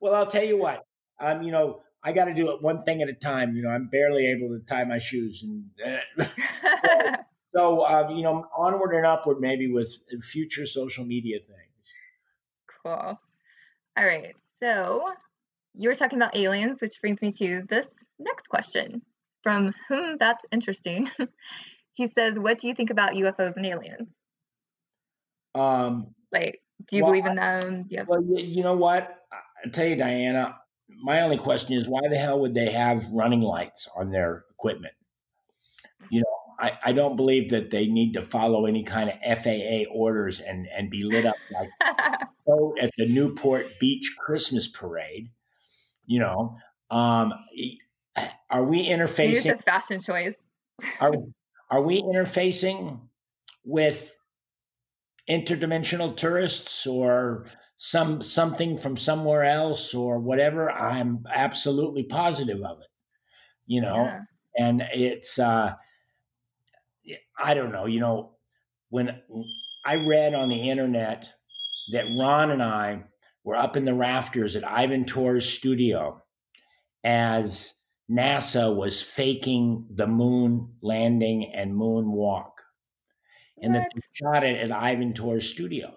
[0.00, 0.84] Well, I'll tell you what.
[1.20, 3.56] Um, you know, I got to do it one thing at a time.
[3.56, 5.64] You know, I'm barely able to tie my shoes, and
[6.18, 6.26] uh,
[7.56, 11.60] so uh, you know, onward and upward, maybe with future social media things.
[12.82, 13.18] Cool.
[13.96, 14.34] All right.
[14.62, 15.04] So
[15.74, 19.02] you were talking about aliens, which brings me to this next question
[19.42, 21.10] from whom that's interesting.
[21.94, 24.08] he says, "What do you think about UFOs and aliens?"
[25.54, 27.86] Um, like, do you well, believe in them?
[27.88, 29.16] You have- well, you know what?
[29.64, 30.56] I tell you, Diana,
[31.02, 34.94] my only question is why the hell would they have running lights on their equipment?
[36.10, 39.90] You know, I, I don't believe that they need to follow any kind of FAA
[39.92, 41.70] orders and, and be lit up like
[42.80, 45.30] at the Newport Beach Christmas parade.
[46.06, 46.56] You know,
[46.90, 47.32] um,
[48.48, 49.62] are we interfacing?
[49.64, 50.34] fashion choice.
[51.00, 51.12] are
[51.70, 53.00] are we interfacing
[53.64, 54.16] with
[55.28, 62.88] interdimensional tourists or some something from somewhere else or whatever, I'm absolutely positive of it.
[63.66, 64.20] You know, yeah.
[64.58, 65.74] and it's uh,
[67.38, 67.86] I don't know.
[67.86, 68.36] You know,
[68.88, 69.20] when
[69.84, 71.26] I read on the internet
[71.92, 73.04] that Ron and I
[73.44, 76.22] were up in the rafters at Ivan Tors' studio
[77.04, 77.74] as
[78.10, 82.62] NASA was faking the moon landing and moon walk,
[83.60, 85.94] and that they shot it at Ivan Tors' studio.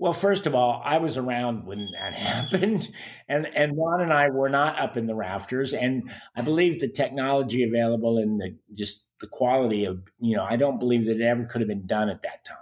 [0.00, 2.88] Well, first of all, I was around when that happened,
[3.28, 6.88] and and Ron and I were not up in the rafters, and I believe the
[6.88, 11.24] technology available and the just the quality of you know I don't believe that it
[11.24, 12.56] ever could have been done at that time.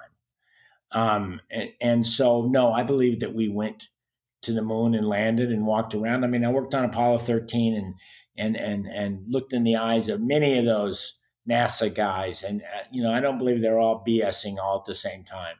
[0.92, 3.84] Um, and, and so no, I believe that we went
[4.42, 6.24] to the moon and landed and walked around.
[6.24, 7.94] I mean, I worked on Apollo 13 and
[8.38, 11.14] and and and looked in the eyes of many of those
[11.48, 14.94] NASA guys, and uh, you know, I don't believe they're all BSing all at the
[14.94, 15.56] same time.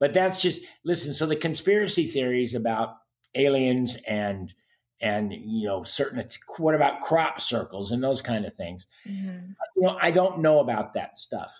[0.00, 1.12] But that's just listen.
[1.12, 2.96] So the conspiracy theories about
[3.34, 4.52] aliens and
[5.00, 6.22] and you know certain
[6.58, 8.86] what about crop circles and those kind of things.
[9.06, 9.52] Mm-hmm.
[9.76, 11.52] You know, I don't know about that stuff,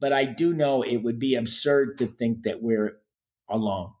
[0.00, 2.98] but I do know it would be absurd to think that we're
[3.48, 3.92] alone.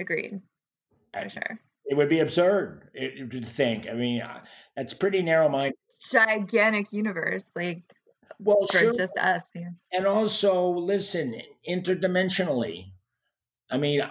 [0.00, 0.40] Agreed.
[1.12, 1.60] For sure.
[1.86, 3.86] It would be absurd to think.
[3.88, 4.40] I mean, uh,
[4.76, 5.76] that's pretty narrow minded.
[6.10, 7.82] Gigantic universe, like
[8.38, 8.92] well, for sure.
[8.94, 9.42] just us.
[9.54, 9.70] Yeah.
[9.92, 12.92] And also, listen, interdimensionally.
[13.70, 14.02] I mean,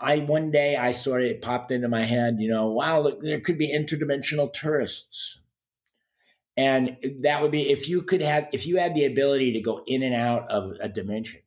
[0.00, 3.22] I one day I sort of it popped into my head, you know, wow, look,
[3.22, 5.40] there could be interdimensional tourists.
[6.56, 9.82] And that would be if you could have if you had the ability to go
[9.86, 11.40] in and out of a dimension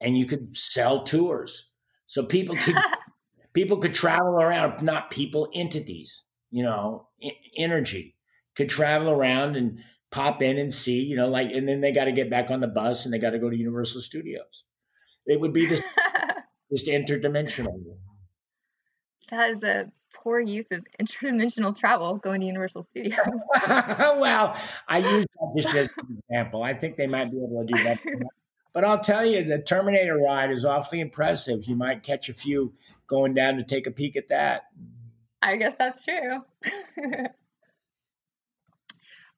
[0.00, 1.66] and you could sell tours.
[2.06, 2.76] So people could
[3.52, 7.08] people could travel around, not people, entities, you know,
[7.56, 8.16] energy
[8.56, 12.04] could travel around and pop in and see, you know, like, and then they got
[12.04, 14.64] to get back on the bus and they got to go to Universal Studios.
[15.26, 15.80] It would be this
[16.72, 17.78] just interdimensional.
[19.30, 23.18] That is a poor use of interdimensional travel going to Universal Studios.
[23.68, 24.56] well,
[24.88, 26.62] I use that just as an example.
[26.62, 27.98] I think they might be able to do that.
[28.72, 31.64] But I'll tell you, the Terminator ride is awfully impressive.
[31.64, 32.74] You might catch a few
[33.06, 34.64] going down to take a peek at that.
[35.42, 36.44] I guess that's true.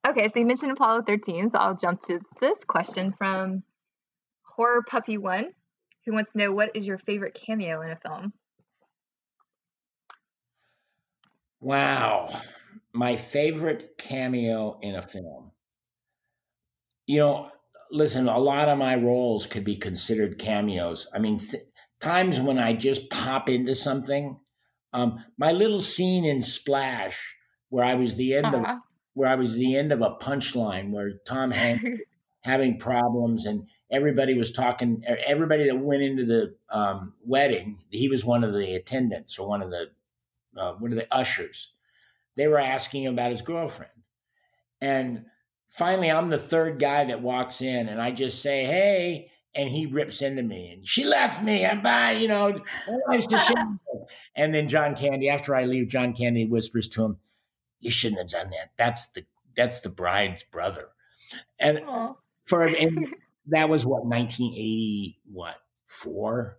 [0.08, 3.62] Okay, so you mentioned Apollo 13, so I'll jump to this question from
[4.42, 5.52] Horror Puppy One,
[6.04, 8.32] who wants to know what is your favorite cameo in a film?
[11.60, 12.40] Wow,
[12.92, 15.50] my favorite cameo in a film.
[17.06, 17.50] You know,
[17.90, 21.06] listen, a lot of my roles could be considered cameos.
[21.12, 21.64] I mean, th-
[22.00, 24.38] times when I just pop into something.
[24.92, 27.36] Um, my little scene in Splash,
[27.68, 28.56] where I was the end uh-huh.
[28.56, 28.78] of
[29.20, 31.84] where I was the end of a punchline, where Tom Hanks
[32.40, 35.04] having problems and everybody was talking.
[35.26, 39.60] Everybody that went into the um, wedding, he was one of the attendants or one
[39.60, 39.90] of the
[40.56, 41.74] uh, what are the ushers.
[42.36, 43.92] They were asking him about his girlfriend,
[44.80, 45.26] and
[45.68, 49.84] finally, I'm the third guy that walks in, and I just say, "Hey." And he
[49.84, 51.66] rips into me, and she left me.
[51.66, 52.60] I'm by, you know,
[54.36, 57.18] and then John Candy, after I leave, John Candy whispers to him,
[57.80, 58.70] "You shouldn't have done that.
[58.76, 59.24] That's the
[59.56, 60.88] that's the bride's brother."
[61.58, 62.16] And Aww.
[62.46, 63.14] for and
[63.46, 66.58] that was what 1980 what four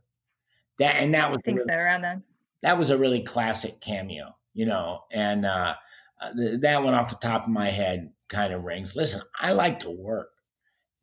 [0.79, 2.23] that and that was I think really, so around then.
[2.63, 5.75] That was a really classic cameo, you know, and uh,
[6.19, 8.95] uh that one off the top of my head kind of rings.
[8.95, 10.31] Listen, I like to work.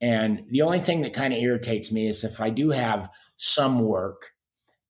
[0.00, 3.80] And the only thing that kind of irritates me is if I do have some
[3.80, 4.32] work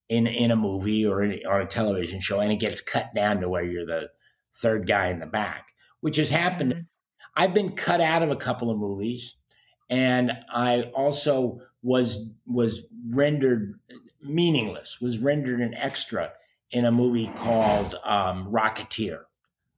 [0.09, 3.41] in in a movie or in, on a television show and it gets cut down
[3.41, 4.11] to where you're the
[4.61, 5.69] third guy in the back,
[6.01, 6.73] which has happened.
[6.73, 6.83] Mm-hmm.
[7.37, 9.37] I've been cut out of a couple of movies
[9.91, 13.75] and I also was was rendered
[14.23, 16.33] meaningless, was rendered an extra
[16.71, 19.23] in a movie called um, Rocketeer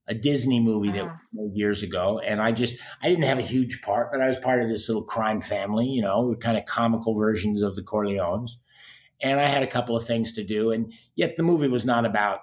[0.07, 1.43] a Disney movie that uh-huh.
[1.53, 4.61] years ago, and I just I didn't have a huge part, but I was part
[4.61, 8.51] of this little crime family, you know, kind of comical versions of the Corleones,
[9.21, 12.05] and I had a couple of things to do, and yet the movie was not
[12.05, 12.41] about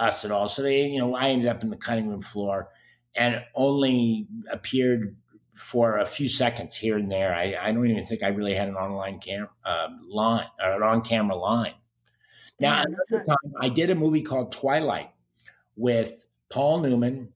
[0.00, 0.48] us at all.
[0.48, 2.70] So they, you know, I ended up in the cutting room floor,
[3.14, 5.16] and only appeared
[5.54, 7.34] for a few seconds here and there.
[7.34, 10.82] I, I don't even think I really had an online cam uh, line or an
[10.82, 11.74] on camera line.
[12.58, 15.10] Now, another time I did a movie called Twilight
[15.76, 17.30] with Paul Newman,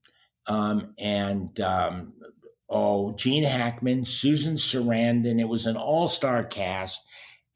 [0.46, 2.14] um, and um,
[2.68, 5.40] oh, Gene Hackman, Susan Sarandon.
[5.40, 7.00] It was an all-star cast,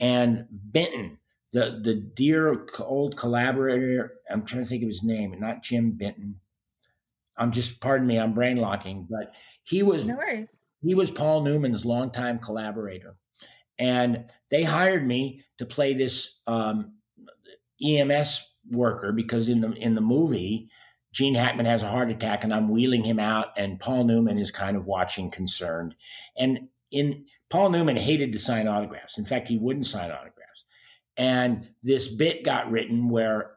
[0.01, 1.18] and Benton,
[1.53, 4.13] the the dear old collaborator.
[4.31, 6.41] I'm trying to think of his name, not Jim Benton.
[7.37, 10.19] I'm just pardon me, I'm brain locking, but he was no
[10.83, 13.17] he was Paul Newman's longtime collaborator,
[13.79, 16.95] and they hired me to play this um,
[17.85, 20.69] EMS worker because in the in the movie,
[21.13, 24.51] Gene Hackman has a heart attack and I'm wheeling him out, and Paul Newman is
[24.51, 25.95] kind of watching concerned.
[26.37, 29.19] And in Paul Newman hated to sign autographs.
[29.19, 30.38] In fact, he wouldn't sign autographs.
[31.19, 33.57] And this bit got written where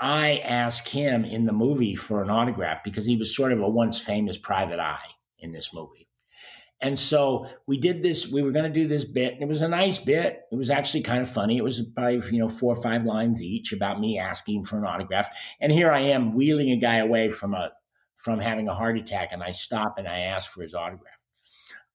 [0.00, 3.68] I asked him in the movie for an autograph because he was sort of a
[3.68, 6.08] once famous private eye in this movie.
[6.80, 9.34] And so we did this, we were going to do this bit.
[9.34, 10.42] And it was a nice bit.
[10.50, 11.56] It was actually kind of funny.
[11.56, 14.84] It was probably, you know, four or five lines each about me asking for an
[14.84, 15.28] autograph.
[15.60, 17.70] And here I am wheeling a guy away from a
[18.16, 19.30] from having a heart attack.
[19.32, 21.14] And I stop and I ask for his autograph.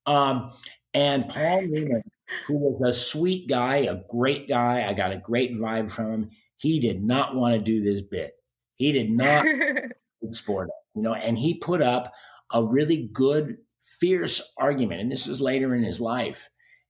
[0.05, 0.51] Um,
[0.93, 2.03] and Paul Newman,
[2.47, 6.29] who was a sweet guy, a great guy, I got a great vibe from him.
[6.57, 8.33] He did not want to do this bit.
[8.75, 9.45] He did not
[10.31, 12.13] sport you know, and he put up
[12.51, 13.57] a really good,
[13.99, 15.01] fierce argument.
[15.01, 16.49] And this is later in his life.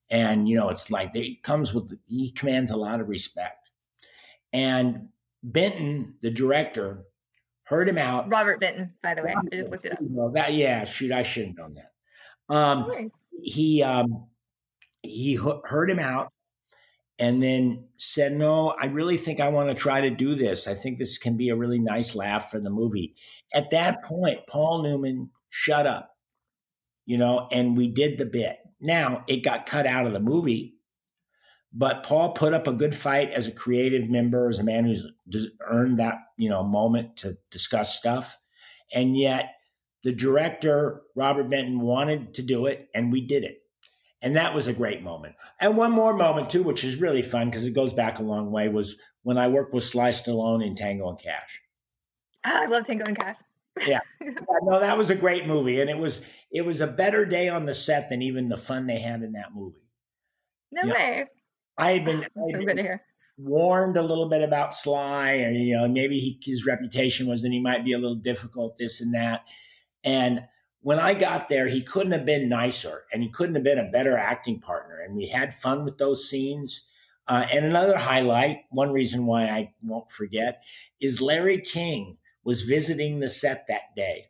[0.09, 3.69] And, you know, it's like it comes with, he commands a lot of respect.
[4.51, 5.09] And
[5.43, 7.03] Benton, the director,
[7.65, 8.31] heard him out.
[8.31, 9.35] Robert Benton, by the way.
[9.35, 9.99] I just looked it up.
[10.01, 12.55] Well, that, yeah, shoot, I should have known that.
[12.55, 13.11] Um,
[13.43, 14.25] he um,
[15.01, 16.31] he heard him out
[17.17, 20.67] and then said, "No, I really think I want to try to do this.
[20.67, 23.15] I think this can be a really nice laugh for the movie."
[23.53, 26.15] At that point, Paul Newman shut up,
[27.05, 28.59] you know, and we did the bit.
[28.79, 30.75] Now it got cut out of the movie,
[31.73, 35.05] but Paul put up a good fight as a creative member, as a man who's
[35.67, 38.37] earned that you know moment to discuss stuff,
[38.93, 39.55] and yet
[40.03, 43.57] the director, Robert Benton, wanted to do it, and we did it.
[44.21, 45.35] And that was a great moment.
[45.61, 48.51] And one more moment, too, which is really fun because it goes back a long
[48.51, 51.61] way, was when I worked with Sly Stallone in Tango and Cash.
[52.45, 53.37] Oh, I love Tango and Cash.
[53.87, 53.99] yeah.
[54.63, 55.79] No, that was a great movie.
[55.79, 58.87] And it was it was a better day on the set than even the fun
[58.87, 59.87] they had in that movie.
[60.71, 61.19] No you way.
[61.19, 61.25] Know,
[61.77, 63.01] I had been, so to hear.
[63.37, 67.51] warned a little bit about Sly, and you know, maybe he, his reputation was that
[67.51, 69.45] he might be a little difficult, this and that.
[70.03, 70.41] And
[70.81, 73.91] when I got there, he couldn't have been nicer and he couldn't have been a
[73.91, 74.99] better acting partner.
[74.99, 76.85] And we had fun with those scenes.
[77.27, 80.63] Uh, and another highlight, one reason why I won't forget,
[80.99, 84.25] is Larry King was visiting the set that day.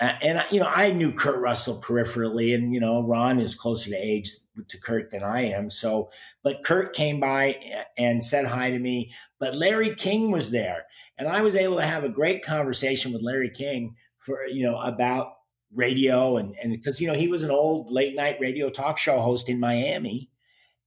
[0.00, 3.90] Uh, and, you know, I knew Kurt Russell peripherally, and, you know, Ron is closer
[3.90, 4.32] to age
[4.68, 5.70] to Kurt than I am.
[5.70, 6.10] So,
[6.42, 7.56] but Kurt came by
[7.96, 9.12] and said hi to me.
[9.38, 10.84] But Larry King was there.
[11.16, 14.78] And I was able to have a great conversation with Larry King for you know
[14.80, 15.34] about
[15.74, 19.18] radio and and because you know he was an old late night radio talk show
[19.18, 20.30] host in Miami,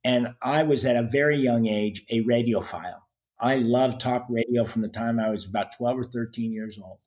[0.03, 3.01] and I was at a very young age a radiophile.
[3.39, 6.99] I loved talk radio from the time I was about twelve or thirteen years old.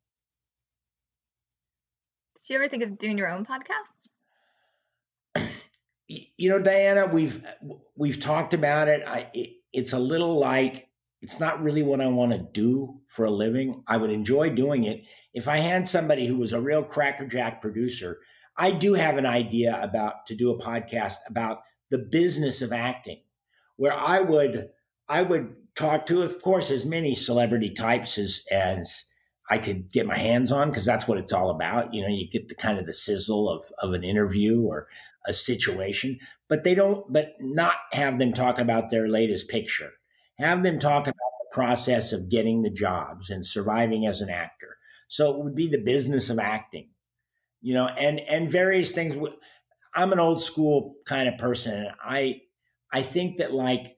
[2.37, 3.97] Did you ever think of doing your own podcast?
[6.09, 7.45] You know, Diana, we've
[7.97, 9.03] we've talked about it.
[9.07, 10.90] I it, it's a little like
[11.23, 13.83] it's not really what I want to do for a living.
[13.87, 15.05] I would enjoy doing it
[15.35, 18.19] if I had somebody who was a real crackerjack producer.
[18.57, 23.23] I do have an idea about to do a podcast about the business of acting,
[23.77, 24.71] where I would
[25.09, 29.05] I would talk to, of course, as many celebrity types as as
[29.51, 31.93] I could get my hands on, because that's what it's all about.
[31.93, 34.87] You know, you get the kind of the sizzle of of an interview or
[35.27, 39.93] a situation, but they don't, but not have them talk about their latest picture
[40.41, 44.77] have them talk about the process of getting the jobs and surviving as an actor.
[45.09, 46.89] So it would be the business of acting,
[47.61, 49.17] you know, and and various things.
[49.95, 51.75] I'm an old school kind of person.
[51.75, 52.43] And I
[52.93, 53.97] I think that like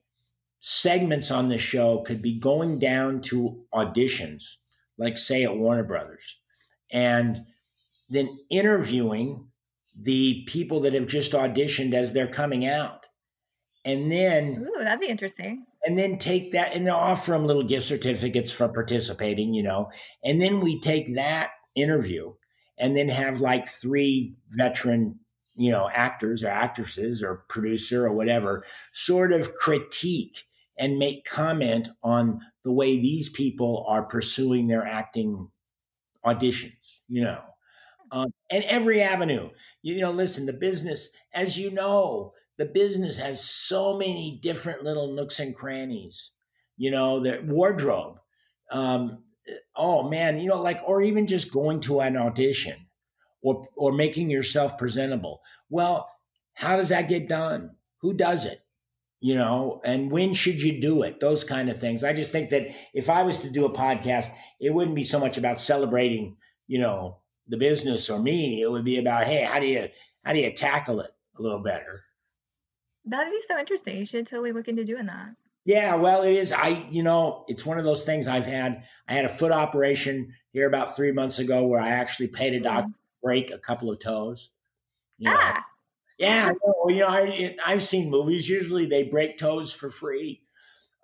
[0.59, 4.55] segments on the show could be going down to auditions,
[4.97, 6.39] like say at Warner Brothers,
[6.91, 7.45] and
[8.09, 9.47] then interviewing
[9.99, 13.05] the people that have just auditioned as they're coming out.
[13.85, 17.63] And then Ooh, that'd be interesting and then take that and then offer them little
[17.63, 19.91] gift certificates for participating, you know.
[20.23, 22.33] And then we take that interview
[22.77, 25.19] and then have like three veteran,
[25.55, 30.45] you know, actors or actresses or producer or whatever sort of critique
[30.77, 35.49] and make comment on the way these people are pursuing their acting
[36.25, 37.41] auditions, you know.
[38.11, 39.49] Um, and every avenue,
[39.81, 45.13] you know, listen, the business, as you know, the business has so many different little
[45.13, 46.31] nooks and crannies.
[46.77, 48.19] You know, the wardrobe.
[48.71, 49.23] Um,
[49.75, 52.87] oh man, you know, like or even just going to an audition
[53.41, 55.41] or or making yourself presentable.
[55.69, 56.09] Well,
[56.53, 57.71] how does that get done?
[58.01, 58.61] Who does it?
[59.19, 61.21] You know, and when should you do it?
[61.21, 62.03] Those kind of things.
[62.03, 64.29] I just think that if I was to do a podcast,
[64.59, 66.35] it wouldn't be so much about celebrating,
[66.67, 68.61] you know, the business or me.
[68.61, 69.87] It would be about, hey, how do you
[70.23, 72.03] how do you tackle it a little better?
[73.05, 73.97] That'd be so interesting.
[73.97, 75.35] You should totally look into doing that.
[75.65, 76.51] Yeah, well, it is.
[76.51, 78.83] I, you know, it's one of those things I've had.
[79.07, 82.59] I had a foot operation here about three months ago where I actually paid a
[82.59, 84.49] doctor to break a couple of toes.
[85.17, 85.37] You know.
[85.39, 85.65] Ah,
[86.17, 86.51] Yeah,
[86.87, 88.49] I you know, I, I've seen movies.
[88.49, 90.41] Usually they break toes for free.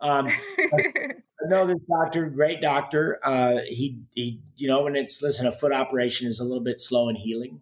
[0.02, 0.28] Um,
[0.58, 3.20] I know this doctor, great doctor.
[3.24, 6.82] Uh, he, he, you know, when it's listen, a foot operation is a little bit
[6.82, 7.62] slow in healing,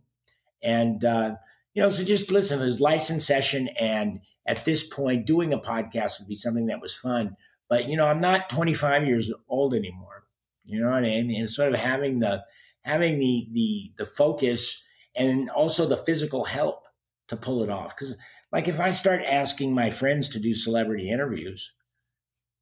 [0.64, 1.36] and uh,
[1.78, 2.60] you know, so just listen.
[2.60, 6.82] His life's in session, and at this point, doing a podcast would be something that
[6.82, 7.38] was fun.
[7.70, 10.24] But you know, I'm not 25 years old anymore.
[10.66, 11.40] You know what I mean?
[11.40, 12.44] And sort of having the
[12.82, 14.82] having the the the focus
[15.16, 16.88] and also the physical help
[17.28, 17.96] to pull it off.
[17.96, 18.18] Because
[18.52, 21.74] like if I start asking my friends to do celebrity interviews,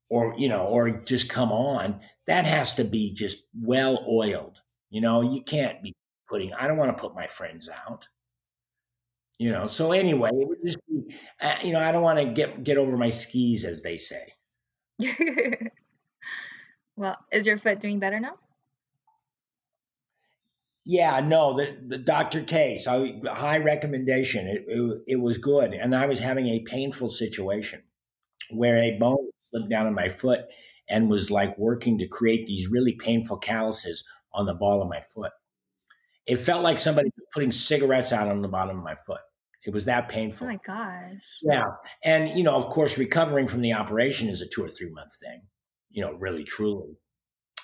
[0.09, 4.57] or you know, or just come on, that has to be just well oiled.
[4.89, 5.93] You know, you can't be
[6.27, 6.53] putting.
[6.53, 8.09] I don't want to put my friends out.
[9.37, 11.13] You know, so anyway, it would just be.
[11.41, 14.33] Uh, you know, I don't want to get get over my skis, as they say.
[16.95, 18.37] well, is your foot doing better now?
[20.85, 22.41] Yeah, no, the, the Dr.
[22.41, 24.47] K, so high recommendation.
[24.47, 25.73] It, it, it was good.
[25.73, 27.81] And I was having a painful situation
[28.51, 30.41] where a bone slipped down in my foot
[30.87, 35.01] and was like working to create these really painful calluses on the ball of my
[35.01, 35.31] foot.
[36.27, 39.21] It felt like somebody was putting cigarettes out on the bottom of my foot.
[39.65, 40.47] It was that oh painful.
[40.47, 41.21] Oh my gosh.
[41.41, 41.65] Yeah.
[42.03, 45.15] And, you know, of course, recovering from the operation is a two or three month
[45.23, 45.41] thing,
[45.91, 46.97] you know, really, truly.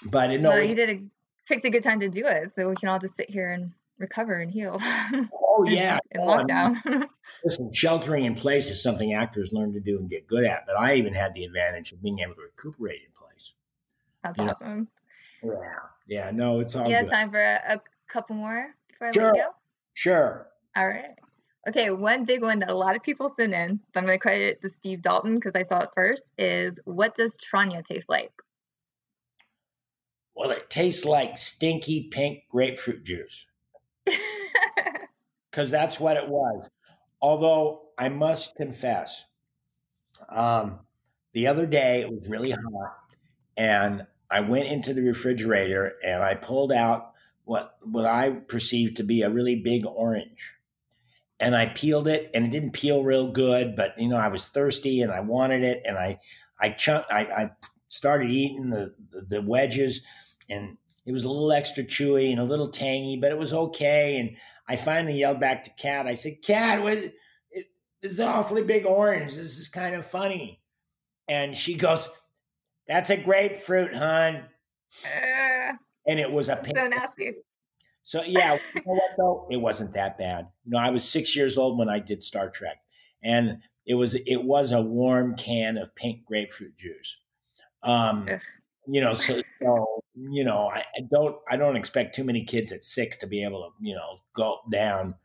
[0.05, 1.03] But it, no, well, you did a
[1.47, 3.71] picked a good time to do it, so we can all just sit here and
[3.99, 4.77] recover and heal.
[4.81, 5.99] oh, yeah.
[6.11, 7.07] in oh, no, I mean, lockdown.
[7.43, 10.77] Listen, sheltering in place is something actors learn to do and get good at, but
[10.77, 13.53] I even had the advantage of being able to recuperate in place.
[14.23, 14.87] That's you know, awesome.
[15.43, 15.51] Yeah.
[16.07, 16.31] Yeah.
[16.31, 17.11] No, it's all You have good.
[17.11, 17.81] time for a, a
[18.11, 19.23] couple more before I Sure.
[19.23, 19.49] let you go?
[19.93, 20.51] Sure.
[20.75, 21.15] All right.
[21.67, 24.21] Okay, one big one that a lot of people send in, but I'm going to
[24.21, 28.09] credit it to Steve Dalton because I saw it first, is what does Tranya taste
[28.09, 28.31] like?
[30.35, 33.45] Well, it tastes like stinky pink grapefruit juice
[35.51, 36.67] because that's what it was.
[37.21, 39.25] Although I must confess,
[40.29, 40.79] um,
[41.33, 42.97] the other day it was really hot,
[43.57, 47.10] and I went into the refrigerator and I pulled out
[47.51, 50.55] what what I perceived to be a really big orange,
[51.37, 54.45] and I peeled it, and it didn't peel real good, but you know I was
[54.45, 56.19] thirsty and I wanted it, and I
[56.57, 57.51] I chunk I, I
[57.89, 60.01] started eating the, the the wedges,
[60.49, 64.17] and it was a little extra chewy and a little tangy, but it was okay,
[64.17, 66.07] and I finally yelled back to Kat.
[66.07, 66.99] I said, "Kat, what?
[67.51, 67.65] It,
[68.01, 69.35] this is an awfully big orange.
[69.35, 70.61] This is kind of funny."
[71.27, 72.07] And she goes,
[72.87, 74.45] "That's a grapefruit, hun."
[76.07, 76.77] And it was a pink.
[76.77, 77.33] so nasty.
[78.03, 79.47] So yeah, you know what though?
[79.51, 80.47] It wasn't that bad.
[80.65, 82.77] You know, I was six years old when I did Star Trek,
[83.23, 87.17] and it was it was a warm can of pink grapefruit juice.
[87.83, 88.27] Um,
[88.87, 92.71] you know, so, so you know, I, I don't I don't expect too many kids
[92.71, 95.15] at six to be able to you know gulp down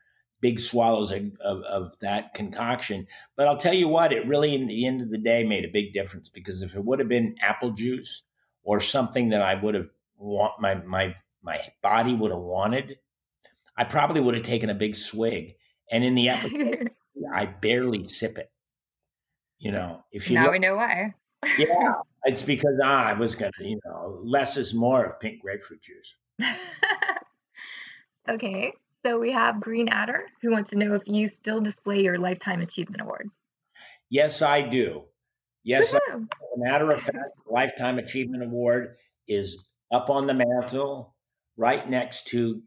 [0.40, 3.06] big swallows of, of, of that concoction.
[3.36, 5.72] But I'll tell you what, it really, in the end of the day, made a
[5.72, 8.22] big difference because if it would have been apple juice
[8.62, 9.88] or something that I would have
[10.18, 12.98] want my my my body would have wanted,
[13.76, 15.54] I probably would have taken a big swig.
[15.90, 16.90] And in the episode,
[17.34, 18.50] I barely sip it.
[19.58, 21.14] You know, if you now look, we know why.
[21.58, 21.94] yeah,
[22.24, 26.16] it's because ah, I was gonna, you know, less is more of pink grapefruit juice.
[28.28, 32.18] okay, so we have Green Adder who wants to know if you still display your
[32.18, 33.30] Lifetime Achievement Award.
[34.10, 35.04] Yes, I do.
[35.64, 36.20] Yes, as a
[36.58, 38.94] matter of fact, Lifetime Achievement Award
[39.26, 41.14] is up on the mantle,
[41.56, 42.62] right next to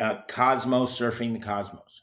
[0.00, 2.02] uh, Cosmos surfing the cosmos.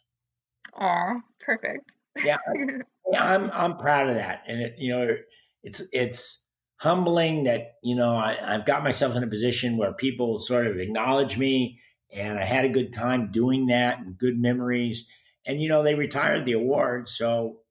[0.75, 1.91] Aw, perfect.
[2.23, 2.37] Yeah,
[3.11, 5.15] Yeah, I'm I'm proud of that, and it, you know,
[5.63, 6.43] it's it's
[6.77, 10.77] humbling that you know I, I've got myself in a position where people sort of
[10.77, 11.79] acknowledge me,
[12.13, 15.07] and I had a good time doing that, and good memories,
[15.45, 17.61] and you know they retired the award, so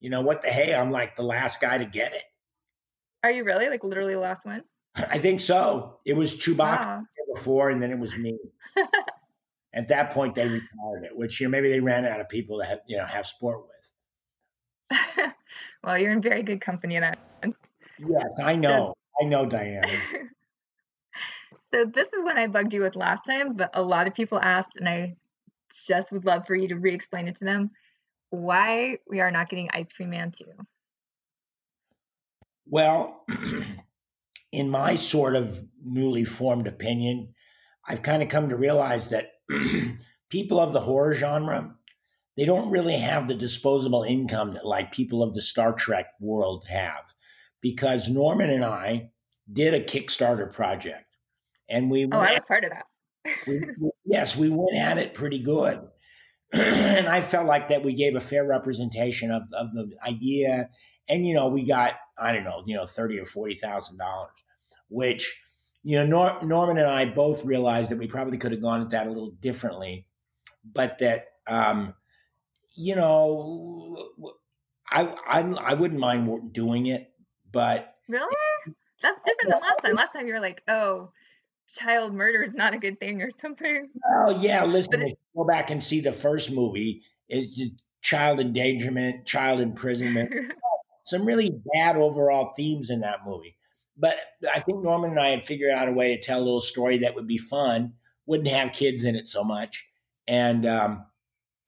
[0.00, 2.24] you know what the hey, I'm like the last guy to get it.
[3.22, 3.68] Are you really?
[3.68, 4.62] Like literally the last one?
[4.96, 5.98] I think so.
[6.04, 7.02] It was Chewbacca Wow.
[7.34, 8.38] before, and then it was me.
[9.74, 12.60] At that point, they retired it, which you know maybe they ran out of people
[12.60, 13.60] to have you know have sport
[14.90, 15.30] with.
[15.84, 17.14] well, you're in very good company then.
[17.98, 19.86] Yes, I know, I know, Diana.
[21.74, 24.38] so this is what I bugged you with last time, but a lot of people
[24.40, 25.16] asked, and I
[25.86, 27.70] just would love for you to re-explain it to them.
[28.30, 30.44] Why we are not getting Ice Cream Man 2.
[32.66, 33.24] Well,
[34.56, 37.34] in my sort of newly formed opinion,
[37.86, 39.32] I've kind of come to realize that
[40.30, 41.74] people of the horror genre,
[42.36, 46.64] they don't really have the disposable income that like people of the Star Trek world
[46.68, 47.12] have.
[47.60, 49.10] because Norman and I
[49.52, 51.16] did a Kickstarter project,
[51.68, 52.86] and we oh, I was part of that.
[53.46, 53.60] we,
[54.04, 55.80] yes, we went at it pretty good.
[56.52, 60.70] and I felt like that we gave a fair representation of, of the idea.
[61.08, 63.98] And, you know, we got, I don't know, you know, 30 or $40,000,
[64.88, 65.36] which,
[65.82, 68.90] you know, Nor- Norman and I both realized that we probably could have gone at
[68.90, 70.06] that a little differently,
[70.64, 71.94] but that, um,
[72.74, 73.96] you know,
[74.90, 77.12] I, I, I wouldn't mind doing it,
[77.50, 77.94] but.
[78.08, 78.34] Really?
[79.02, 79.94] That's different than last time.
[79.94, 81.10] Last time you were like, oh,
[81.74, 83.88] child murder is not a good thing or something.
[84.04, 87.02] Oh yeah, listen, it, go back and see the first movie.
[87.28, 87.60] It's
[88.02, 90.32] child endangerment, child imprisonment,
[91.06, 93.56] some really bad overall themes in that movie.
[93.96, 94.16] But
[94.52, 96.98] I think Norman and I had figured out a way to tell a little story
[96.98, 97.94] that would be fun,
[98.26, 99.86] wouldn't have kids in it so much,
[100.28, 101.06] and um,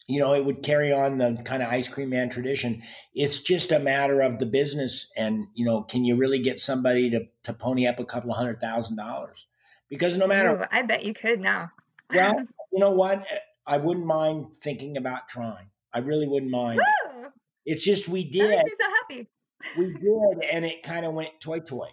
[0.07, 2.83] you know it would carry on the kind of ice cream man tradition.
[3.14, 7.09] It's just a matter of the business, and you know, can you really get somebody
[7.11, 9.47] to to pony up a couple of hundred thousand dollars?
[9.89, 11.70] because no matter Ooh, I bet you could now.
[12.12, 12.35] well,
[12.72, 13.26] you know what?
[13.66, 15.70] I wouldn't mind thinking about trying.
[15.93, 16.81] I really wouldn't mind.
[17.14, 17.26] Woo!
[17.64, 18.51] It's just we did.
[18.51, 19.29] That makes me so happy.
[19.76, 21.89] we did, and it kind of went toy toy.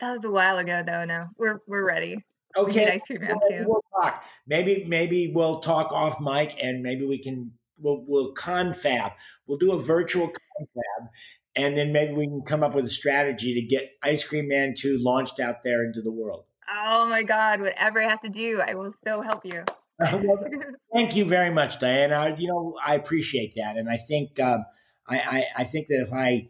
[0.00, 1.04] That was a while ago, though.
[1.04, 2.18] No, we're we're ready.
[2.56, 3.64] Okay, we ice cream man too.
[3.66, 4.24] We'll talk.
[4.46, 9.12] Maybe maybe we'll talk off mic, and maybe we can we'll we'll confab.
[9.46, 11.10] We'll do a virtual confab,
[11.56, 14.74] and then maybe we can come up with a strategy to get Ice Cream Man
[14.76, 16.44] 2 launched out there into the world.
[16.68, 19.64] Oh my God, whatever I have to do, I will still help you.
[19.98, 20.44] well,
[20.94, 22.34] thank you very much, Diana.
[22.36, 23.76] You know, I appreciate that.
[23.76, 24.64] And I think, um,
[25.08, 26.48] I, I, I think that if I,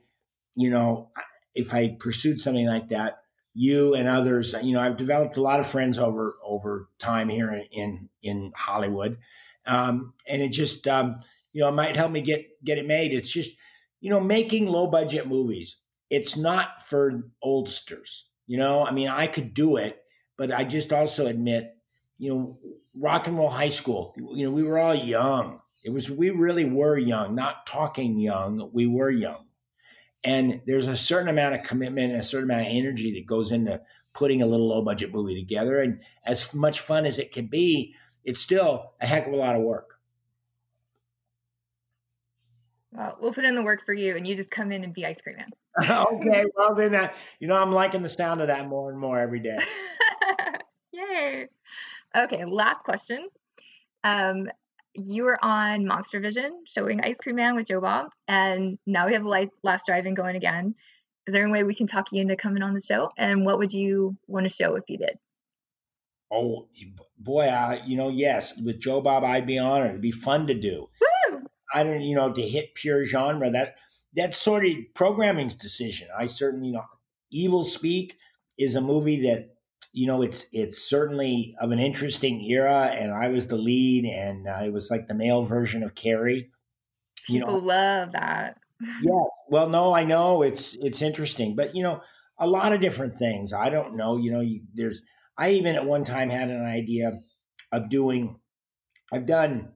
[0.54, 1.10] you know,
[1.54, 3.18] if I pursued something like that,
[3.54, 7.64] you and others, you know, I've developed a lot of friends over over time here
[7.70, 9.18] in in Hollywood,
[9.66, 11.20] um, and it just um,
[11.52, 13.12] you know it might help me get get it made.
[13.12, 13.56] It's just
[14.04, 15.78] you know, making low budget movies,
[16.10, 18.24] it's not for oldsters.
[18.46, 19.98] You know, I mean, I could do it,
[20.36, 21.74] but I just also admit,
[22.18, 22.54] you know,
[22.94, 25.62] rock and roll high school, you know, we were all young.
[25.82, 29.46] It was, we really were young, not talking young, we were young.
[30.24, 33.52] And there's a certain amount of commitment and a certain amount of energy that goes
[33.52, 33.80] into
[34.14, 35.80] putting a little low budget movie together.
[35.80, 37.94] And as much fun as it can be,
[38.24, 39.98] it's still a heck of a lot of work.
[42.92, 45.04] Well, we'll put in the work for you, and you just come in and be
[45.04, 45.50] ice cream man.
[46.14, 49.18] okay, well then, uh, you know, I'm liking the sound of that more and more
[49.18, 49.58] every day.
[50.92, 51.48] Yay!
[52.16, 53.28] Okay, last question.
[54.04, 54.48] Um,
[54.94, 59.12] you were on Monster Vision showing Ice Cream Man with Joe Bob, and now we
[59.14, 60.74] have the last drive-in going again.
[61.26, 63.10] Is there any way we can talk you into coming on the show?
[63.16, 65.18] And what would you want to show if you did?
[66.30, 66.68] Oh
[67.18, 69.90] boy, uh, you know, yes, with Joe Bob, I'd be honored.
[69.90, 70.88] It'd be fun to do.
[71.72, 73.50] I don't, you know, to hit pure genre.
[73.50, 73.76] That
[74.14, 76.08] that's sort of programming's decision.
[76.16, 76.84] I certainly, you know,
[77.34, 78.12] Evilspeak
[78.56, 79.53] is a movie that
[79.94, 84.46] you know it's it's certainly of an interesting era, and I was the lead, and
[84.48, 86.50] uh, it was like the male version of Carrie.
[87.28, 88.58] You People know, love that.
[89.02, 89.24] yeah.
[89.48, 92.02] Well, no, I know it's it's interesting, but you know,
[92.38, 93.52] a lot of different things.
[93.52, 94.16] I don't know.
[94.16, 95.02] You know, you, there's.
[95.38, 97.12] I even at one time had an idea
[97.72, 98.38] of doing.
[99.12, 99.72] I've done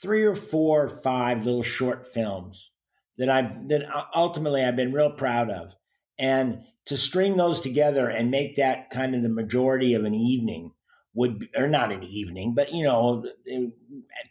[0.00, 2.70] three or four or five little short films
[3.18, 5.74] that I that ultimately I've been real proud of,
[6.18, 10.72] and to string those together and make that kind of the majority of an evening
[11.14, 13.24] would or not an evening, but you know,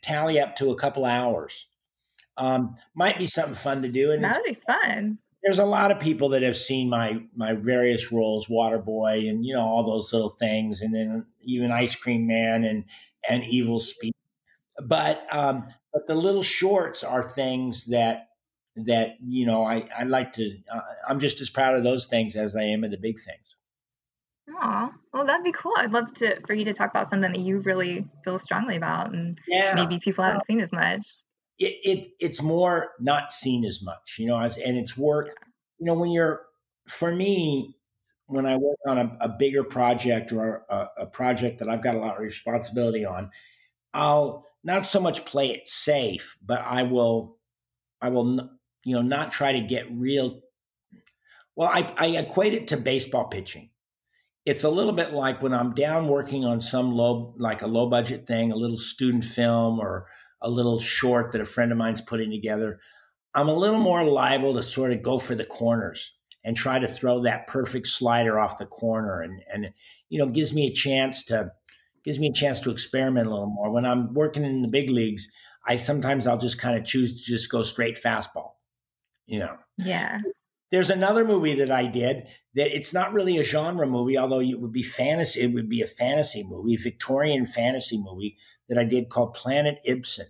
[0.01, 1.67] tally up to a couple hours.
[2.35, 5.19] Um, might be something fun to do, and that'd be fun.
[5.43, 9.45] There's a lot of people that have seen my my various roles, water boy, and
[9.45, 12.85] you know all those little things, and then even Ice Cream Man and
[13.29, 14.11] and Evilspeak
[14.81, 18.29] but um, but the little shorts are things that
[18.75, 20.57] that you know I I like to.
[20.71, 23.55] Uh, I'm just as proud of those things as I am of the big things.
[24.49, 25.73] Oh, well, that'd be cool.
[25.77, 29.13] I'd love to for you to talk about something that you really feel strongly about,
[29.13, 29.73] and yeah.
[29.75, 31.05] maybe people haven't seen as much.
[31.59, 35.29] It, it it's more not seen as much, you know, as, and it's work.
[35.79, 36.41] You know, when you're
[36.87, 37.75] for me,
[38.25, 41.95] when I work on a, a bigger project or a, a project that I've got
[41.95, 43.29] a lot of responsibility on,
[43.93, 47.37] I'll not so much play it safe, but I will,
[48.01, 48.49] I will,
[48.83, 50.41] you know, not try to get real.
[51.55, 53.69] Well, I, I equate it to baseball pitching.
[54.45, 57.89] It's a little bit like when I'm down working on some low, like a low
[57.89, 60.07] budget thing, a little student film or
[60.41, 62.79] a little short that a friend of mine's putting together.
[63.33, 66.13] I'm a little more liable to sort of go for the corners
[66.43, 69.73] and try to throw that perfect slider off the corner and and
[70.09, 71.51] you know gives me a chance to
[72.03, 73.71] gives me a chance to experiment a little more.
[73.71, 75.29] When I'm working in the big leagues,
[75.65, 78.51] I sometimes I'll just kind of choose to just go straight fastball.
[79.25, 79.57] You know.
[79.77, 80.19] Yeah.
[80.71, 84.59] There's another movie that I did that it's not really a genre movie, although it
[84.59, 85.41] would be fantasy.
[85.41, 88.37] It would be a fantasy movie, Victorian fantasy movie
[88.69, 90.27] that I did called Planet Ibsen.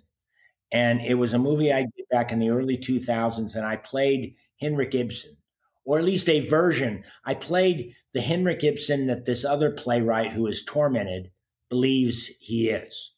[0.71, 4.33] And it was a movie I did back in the early 2000s, and I played
[4.59, 5.37] Henrik Ibsen,
[5.85, 7.03] or at least a version.
[7.23, 11.31] I played the Henrik Ibsen that this other playwright who is tormented
[11.69, 13.11] believes he is.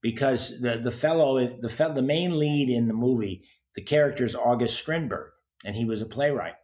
[0.00, 3.44] Because the, the fellow, the, the main lead in the movie,
[3.74, 5.32] the character is August Strindberg,
[5.64, 6.54] and he was a playwright.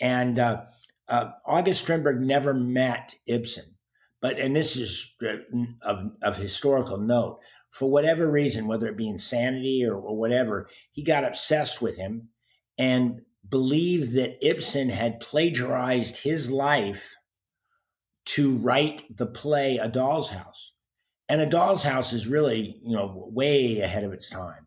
[0.00, 0.62] And uh,
[1.08, 3.76] uh, August Strindberg never met Ibsen,
[4.20, 5.36] but and this is uh,
[5.82, 7.38] of, of historical note.
[7.70, 12.30] For whatever reason, whether it be insanity or, or whatever, he got obsessed with him
[12.76, 17.14] and believed that Ibsen had plagiarized his life
[18.24, 20.72] to write the play A Doll's House.
[21.28, 24.66] And A Doll's House is really, you know, way ahead of its time.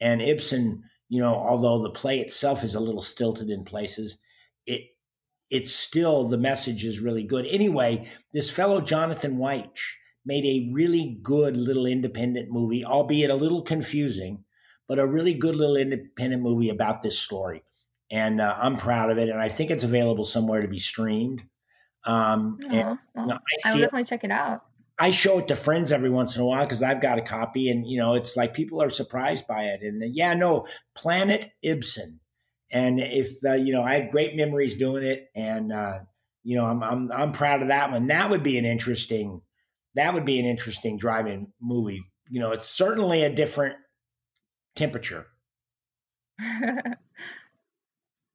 [0.00, 4.16] And Ibsen, you know, although the play itself is a little stilted in places,
[4.64, 4.82] it
[5.50, 7.44] it's still the message is really good.
[7.46, 13.62] Anyway, this fellow Jonathan Weitsch made a really good little independent movie, albeit a little
[13.62, 14.44] confusing,
[14.86, 17.64] but a really good little independent movie about this story.
[18.12, 21.42] And uh, I'm proud of it, and I think it's available somewhere to be streamed.
[22.04, 24.06] Um, oh, and, well, you know, I, I will definitely it.
[24.06, 24.62] check it out.
[25.00, 27.70] I show it to friends every once in a while because I've got a copy,
[27.70, 29.82] and you know, it's like people are surprised by it.
[29.82, 32.20] And uh, yeah, no, Planet Ibsen
[32.70, 36.00] and if uh, you know, I had great memories doing it, and uh,
[36.44, 38.06] you know, I'm I'm I'm proud of that one.
[38.06, 39.40] That would be an interesting,
[39.94, 42.02] that would be an interesting driving movie.
[42.28, 43.76] You know, it's certainly a different
[44.76, 45.26] temperature.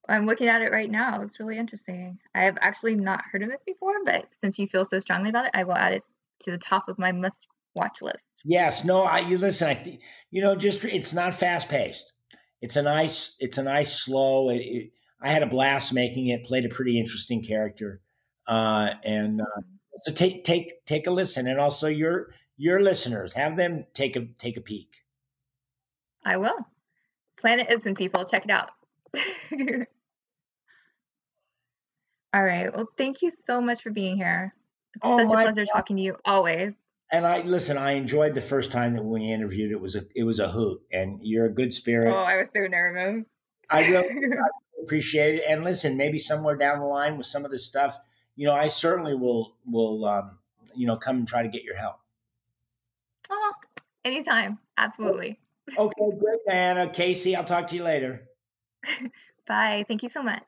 [0.08, 1.22] I'm looking at it right now.
[1.22, 2.20] It's really interesting.
[2.36, 5.46] I have actually not heard of it before, but since you feel so strongly about
[5.46, 6.04] it, I will add it
[6.42, 8.28] to the top of my must watch list.
[8.44, 9.70] Yes, no, I you listen.
[9.70, 10.00] I
[10.32, 12.14] you know, just it's not fast paced
[12.66, 14.50] it's a nice it's a nice slow.
[14.50, 16.44] It, it, I had a blast making it.
[16.44, 18.02] Played a pretty interesting character,
[18.48, 19.62] uh, and uh,
[20.00, 24.26] so take take take a listen, and also your your listeners have them take a
[24.40, 24.90] take a peek.
[26.26, 26.58] I will.
[27.38, 28.72] Planet Ibsen people, check it out.
[32.34, 32.76] All right.
[32.76, 34.56] Well, thank you so much for being here.
[34.96, 35.74] It's oh, such a pleasure God.
[35.74, 36.74] talking to you always
[37.12, 37.78] and I listen.
[37.78, 39.72] I enjoyed the first time that we interviewed.
[39.72, 42.12] It was a it was a hoot, and you're a good spirit.
[42.12, 43.26] Oh, I was so nervous.
[43.70, 44.10] I really
[44.84, 45.44] appreciate it.
[45.48, 47.98] And listen, maybe somewhere down the line with some of this stuff,
[48.36, 50.40] you know, I certainly will will um,
[50.76, 51.96] you know come and try to get your help.
[53.30, 53.54] Oh,
[54.04, 55.40] anytime, absolutely.
[55.76, 56.78] Okay, great, man.
[56.78, 58.28] Uh, Casey, I'll talk to you later.
[59.48, 59.84] Bye.
[59.88, 60.44] Thank you so much.